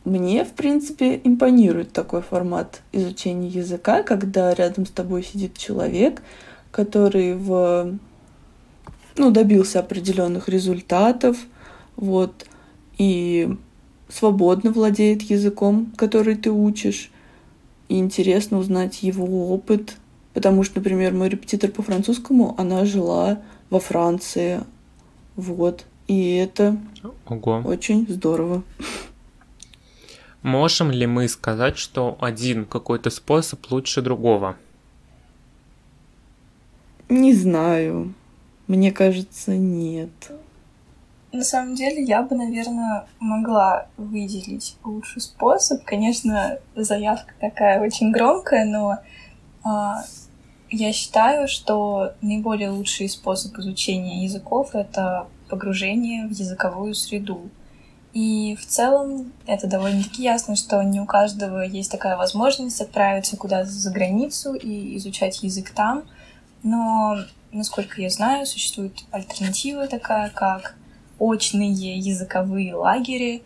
мне, 0.05 0.45
в 0.45 0.51
принципе, 0.51 1.19
импонирует 1.23 1.91
такой 1.91 2.21
формат 2.21 2.81
изучения 2.93 3.49
языка, 3.49 4.01
когда 4.03 4.53
рядом 4.53 4.85
с 4.85 4.91
тобой 4.91 5.23
сидит 5.23 5.57
человек, 5.57 6.21
который 6.71 7.33
в, 7.33 7.97
ну, 9.17 9.31
добился 9.31 9.79
определенных 9.79 10.47
результатов, 10.47 11.37
вот, 11.97 12.45
и 12.97 13.57
свободно 14.09 14.71
владеет 14.71 15.21
языком, 15.23 15.91
который 15.97 16.35
ты 16.35 16.51
учишь, 16.51 17.11
и 17.89 17.97
интересно 17.97 18.57
узнать 18.57 19.03
его 19.03 19.53
опыт, 19.53 19.97
потому 20.33 20.63
что, 20.63 20.79
например, 20.79 21.13
мой 21.13 21.29
репетитор 21.29 21.71
по 21.71 21.81
французскому, 21.81 22.55
она 22.57 22.85
жила 22.85 23.39
во 23.69 23.79
Франции, 23.79 24.61
вот, 25.35 25.85
и 26.07 26.35
это 26.35 26.77
Ого. 27.27 27.61
очень 27.65 28.07
здорово. 28.07 28.63
Можем 30.41 30.91
ли 30.91 31.07
мы 31.07 31.27
сказать, 31.27 31.77
что 31.77 32.17
один 32.21 32.65
какой-то 32.65 33.09
способ 33.09 33.71
лучше 33.71 34.03
другого? 34.03 34.57
Не 37.09 37.33
знаю. 37.33 38.13
Мне 38.67 38.91
кажется, 38.91 39.55
нет. 39.55 40.11
На 41.35 41.43
самом 41.43 41.75
деле, 41.75 42.01
я 42.01 42.21
бы, 42.21 42.33
наверное, 42.33 43.07
могла 43.19 43.87
выделить 43.97 44.77
лучший 44.85 45.21
способ. 45.21 45.83
Конечно, 45.83 46.59
заявка 46.77 47.33
такая 47.41 47.81
очень 47.81 48.11
громкая, 48.11 48.63
но 48.63 48.99
а, 49.61 50.03
я 50.69 50.93
считаю, 50.93 51.49
что 51.49 52.13
наиболее 52.21 52.69
лучший 52.69 53.09
способ 53.09 53.57
изучения 53.57 54.23
языков— 54.23 54.69
это 54.73 55.27
погружение 55.49 56.25
в 56.25 56.31
языковую 56.31 56.95
среду. 56.95 57.49
И 58.13 58.55
в 58.55 58.65
целом 58.65 59.33
это 59.45 59.67
довольно-таки 59.67 60.23
ясно, 60.23 60.55
что 60.55 60.81
не 60.83 61.01
у 61.01 61.05
каждого 61.05 61.59
есть 61.63 61.91
такая 61.91 62.15
возможность 62.15 62.79
отправиться 62.79 63.35
куда-то 63.35 63.69
за 63.69 63.91
границу 63.91 64.53
и 64.53 64.95
изучать 64.95 65.43
язык 65.43 65.71
там. 65.71 66.05
Но, 66.63 67.17
насколько 67.51 68.01
я 68.01 68.09
знаю, 68.09 68.45
существует 68.45 68.93
альтернатива 69.11 69.87
такая, 69.87 70.29
как 70.29 70.77
очные 71.19 71.97
языковые 71.97 72.75
лагеря. 72.75 73.41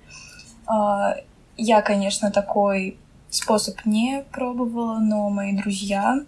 А, 0.66 1.16
я, 1.58 1.82
конечно, 1.82 2.32
такой 2.32 2.98
способ 3.30 3.86
не 3.86 4.24
пробовала, 4.32 5.00
но 5.00 5.30
мои 5.30 5.56
друзья 5.56 6.20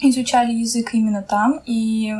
изучали 0.00 0.52
язык 0.52 0.94
именно 0.94 1.22
там, 1.22 1.60
и 1.64 2.12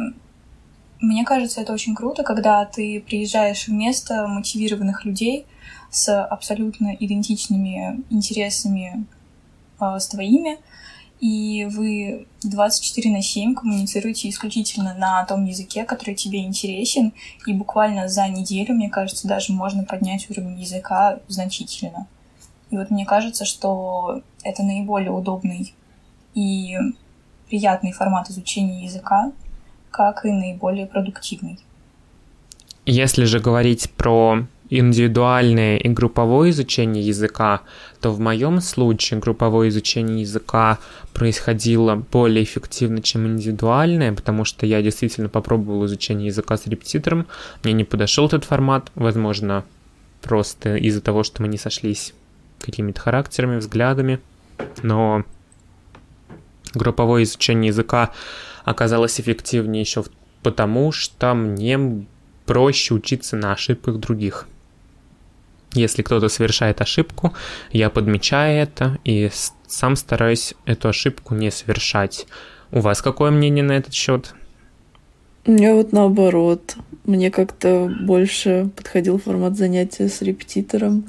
мне 1.01 1.25
кажется, 1.25 1.61
это 1.61 1.73
очень 1.73 1.95
круто, 1.95 2.23
когда 2.23 2.65
ты 2.65 3.03
приезжаешь 3.07 3.67
в 3.67 3.73
место 3.73 4.27
мотивированных 4.27 5.05
людей, 5.05 5.47
с 5.91 6.25
абсолютно 6.25 6.95
идентичными 6.99 8.03
интересами 8.11 9.07
э, 9.81 9.99
с 9.99 10.09
твоими, 10.09 10.59
и 11.21 11.67
вы 11.71 12.27
24 12.43 13.11
на 13.11 13.23
7 13.23 13.55
коммуницируете 13.55 14.29
исключительно 14.29 14.95
на 14.95 15.25
том 15.25 15.45
языке, 15.45 15.85
который 15.85 16.15
тебе 16.15 16.45
интересен, 16.45 17.13
и 17.47 17.53
буквально 17.53 18.09
за 18.09 18.29
неделю, 18.29 18.75
мне 18.75 18.91
кажется, 18.91 19.27
даже 19.29 19.53
можно 19.53 19.85
поднять 19.85 20.29
уровень 20.31 20.61
языка 20.61 21.21
значительно. 21.29 22.07
И 22.71 22.77
вот 22.77 22.91
мне 22.91 23.07
кажется, 23.07 23.45
что 23.45 24.23
это 24.43 24.63
наиболее 24.63 25.13
удобный 25.13 25.75
и 26.35 26.77
приятный 27.49 27.93
формат 27.93 28.31
изучения 28.31 28.85
языка, 28.85 29.33
как 29.91 30.25
и 30.27 30.33
наиболее 30.33 30.87
продуктивный. 30.87 31.59
Если 32.87 33.25
же 33.25 33.39
говорить 33.39 33.91
про 33.93 34.47
индивидуальное 34.79 35.77
и 35.77 35.89
групповое 35.89 36.51
изучение 36.51 37.07
языка, 37.07 37.63
то 38.01 38.11
в 38.11 38.21
моем 38.21 38.61
случае 38.61 39.21
групповое 39.21 39.69
изучение 39.69 40.23
языка 40.23 40.79
происходило 41.13 41.95
более 41.95 42.45
эффективно, 42.45 43.01
чем 43.01 43.27
индивидуальное, 43.27 44.13
потому 44.13 44.45
что 44.45 44.67
я 44.67 44.83
действительно 44.83 45.29
попробовал 45.29 45.87
изучение 45.87 46.27
языка 46.27 46.57
с 46.57 46.67
репетитором, 46.67 47.27
мне 47.63 47.73
не 47.73 47.85
подошел 47.85 48.27
этот 48.27 48.45
формат, 48.45 48.91
возможно, 48.95 49.65
просто 50.23 50.77
из-за 50.77 51.01
того, 51.01 51.23
что 51.23 51.43
мы 51.43 51.49
не 51.49 51.59
сошлись 51.59 52.15
какими-то 52.59 53.01
характерами, 53.01 53.59
взглядами, 53.59 54.21
но 54.83 55.25
групповое 56.73 57.25
изучение 57.25 57.69
языка 57.69 58.11
оказалось 58.65 59.21
эффективнее 59.21 59.83
еще 59.83 60.05
потому, 60.43 60.93
что 60.93 61.35
мне 61.35 62.07
проще 62.47 62.95
учиться 62.95 63.37
на 63.37 63.53
ошибках 63.53 63.99
других. 63.99 64.47
Если 65.75 66.03
кто-то 66.03 66.29
совершает 66.29 66.81
ошибку, 66.81 67.35
я 67.71 67.91
подмечаю 67.91 68.63
это 68.63 68.99
и 69.05 69.31
сам 69.67 69.97
стараюсь 69.97 70.55
эту 70.67 70.89
ошибку 70.89 71.35
не 71.35 71.51
совершать. 71.51 72.27
У 72.71 72.81
вас 72.81 73.03
какое 73.03 73.31
мнение 73.31 73.65
на 73.65 73.73
этот 73.73 73.93
счет? 73.93 74.35
У 75.47 75.53
меня 75.53 75.75
вот 75.75 75.93
наоборот. 75.93 76.77
Мне 77.05 77.31
как-то 77.31 77.93
больше 78.01 78.71
подходил 78.77 79.19
формат 79.19 79.57
занятия 79.57 80.09
с 80.09 80.23
репетитором. 80.23 81.05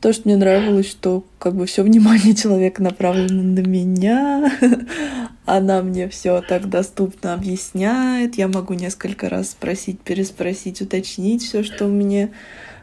То, 0.00 0.12
что 0.12 0.22
мне 0.24 0.36
нравилось, 0.36 0.90
что 0.90 1.24
как 1.38 1.54
бы 1.54 1.66
все 1.66 1.82
внимание 1.82 2.34
человека 2.42 2.82
направлено 2.82 3.42
на 3.42 3.60
меня. 3.60 4.50
Она 5.44 5.82
мне 5.82 6.08
все 6.08 6.42
так 6.42 6.68
доступно 6.68 7.34
объясняет. 7.34 8.36
Я 8.36 8.48
могу 8.48 8.74
несколько 8.74 9.28
раз 9.28 9.50
спросить, 9.50 10.00
переспросить, 10.00 10.80
уточнить 10.80 11.42
все, 11.42 11.62
что 11.62 11.86
у 11.86 11.90
меня 11.90 12.30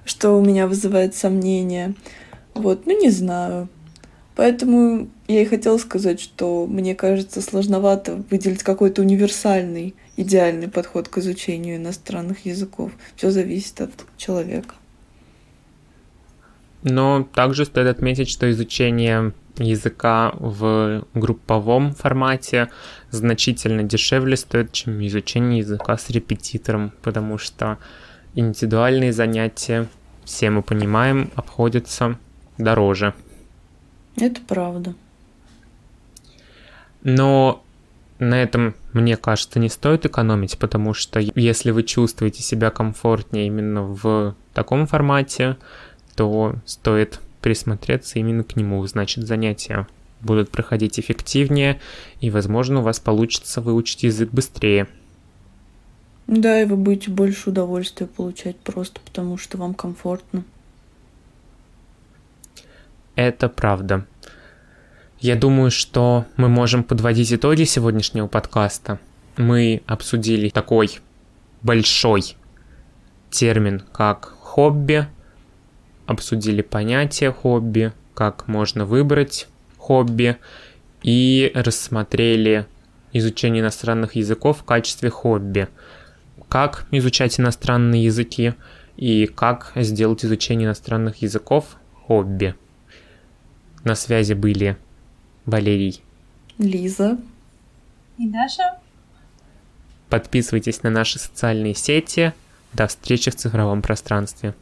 что 0.06 0.38
у 0.38 0.44
меня 0.44 0.68
вызывает 0.68 1.16
сомнения. 1.16 1.94
Вот, 2.54 2.86
ну 2.86 3.00
не 3.00 3.10
знаю. 3.10 3.70
Поэтому 4.36 5.10
я 5.28 5.42
и 5.42 5.46
хотела 5.46 5.78
сказать, 5.78 6.20
что 6.20 6.66
мне 6.66 6.96
кажется 6.96 7.42
сложновато 7.42 8.24
выделить 8.30 8.64
какой-то 8.64 9.02
универсальный, 9.02 9.96
идеальный 10.18 10.68
подход 10.68 11.08
к 11.08 11.20
изучению 11.20 11.78
иностранных 11.78 12.46
языков. 12.46 12.92
Все 13.16 13.30
зависит 13.30 13.82
от 13.82 13.92
человека. 14.18 14.76
Но 16.82 17.28
также 17.34 17.66
стоит 17.66 17.88
отметить, 17.88 18.30
что 18.30 18.50
изучение 18.52 19.34
языка 19.58 20.34
в 20.40 21.06
групповом 21.14 21.94
формате 21.94 22.70
значительно 23.12 23.84
дешевле 23.84 24.36
стоит, 24.36 24.72
чем 24.72 25.06
изучение 25.06 25.60
языка 25.60 25.98
с 25.98 26.10
репетитором, 26.10 26.92
потому 27.02 27.38
что 27.38 27.78
индивидуальные 28.36 29.14
занятия, 29.14 29.88
все 30.24 30.50
мы 30.50 30.62
понимаем, 30.62 31.32
обходятся 31.36 32.18
дороже. 32.58 33.14
Это 34.16 34.42
правда. 34.42 34.94
Но 37.04 37.64
На 38.20 38.42
этом, 38.42 38.76
мне 38.94 39.18
кажется, 39.18 39.60
не 39.60 39.70
стоит 39.70 40.06
экономить, 40.06 40.58
потому 40.58 40.94
что 40.94 41.20
если 41.20 41.72
вы 41.72 41.84
чувствуете 41.84 42.42
себя 42.42 42.70
комфортнее 42.70 43.48
именно 43.48 43.84
в 43.84 44.36
таком 44.54 44.88
формате, 44.88 45.58
то 46.16 46.56
стоит 46.66 47.20
присмотреться 47.42 48.20
именно 48.20 48.44
к 48.44 48.56
нему. 48.56 48.86
Значит, 48.88 49.26
занятия 49.28 49.88
будут 50.22 50.52
проходить 50.52 51.00
эффективнее, 51.00 51.82
и, 52.22 52.30
возможно, 52.30 52.80
у 52.80 52.84
вас 52.84 53.00
получится 53.00 53.60
выучить 53.60 54.04
язык 54.04 54.30
быстрее. 54.32 54.88
Да, 56.36 56.60
и 56.60 56.66
вы 56.66 56.78
будете 56.78 57.12
больше 57.12 57.52
удовольствия 57.52 58.08
получать 58.08 58.56
просто 58.58 59.00
потому, 59.02 59.38
что 59.38 59.60
вам 59.60 59.76
комфортно. 59.76 60.44
Это 63.16 63.50
правда. 63.50 64.08
Я 65.20 65.36
думаю, 65.36 65.70
что 65.70 66.26
мы 66.36 66.50
можем 66.50 66.84
подводить 66.84 67.32
итоги 67.32 67.66
сегодняшнего 67.66 68.26
подкаста. 68.26 68.98
Мы 69.38 69.84
обсудили 69.86 70.50
такой 70.50 71.02
большой 71.62 72.36
термин, 73.30 73.84
как 73.92 74.26
хобби, 74.40 75.08
обсудили 76.08 76.64
понятие 76.64 77.32
хобби, 77.32 77.94
как 78.16 78.48
можно 78.48 78.86
выбрать 78.86 79.48
хобби 79.78 80.38
и 81.04 81.52
рассмотрели 81.54 82.66
изучение 83.12 83.62
иностранных 83.62 84.16
языков 84.16 84.62
в 84.62 84.64
качестве 84.64 85.12
хобби. 85.12 85.68
Как 86.54 86.86
изучать 86.92 87.40
иностранные 87.40 88.04
языки 88.04 88.54
и 88.96 89.26
как 89.26 89.72
сделать 89.74 90.24
изучение 90.24 90.68
иностранных 90.68 91.24
языков 91.24 91.78
хобби. 92.06 92.54
На 93.84 93.96
связи 93.96 94.34
были 94.34 94.78
Валерий, 95.48 96.04
Лиза 96.60 97.18
и 98.20 98.30
Даша. 98.30 98.78
Подписывайтесь 100.10 100.84
на 100.84 100.92
наши 100.92 101.18
социальные 101.18 101.74
сети. 101.74 102.34
До 102.72 102.86
встречи 102.86 103.32
в 103.32 103.36
цифровом 103.36 103.82
пространстве. 103.82 104.54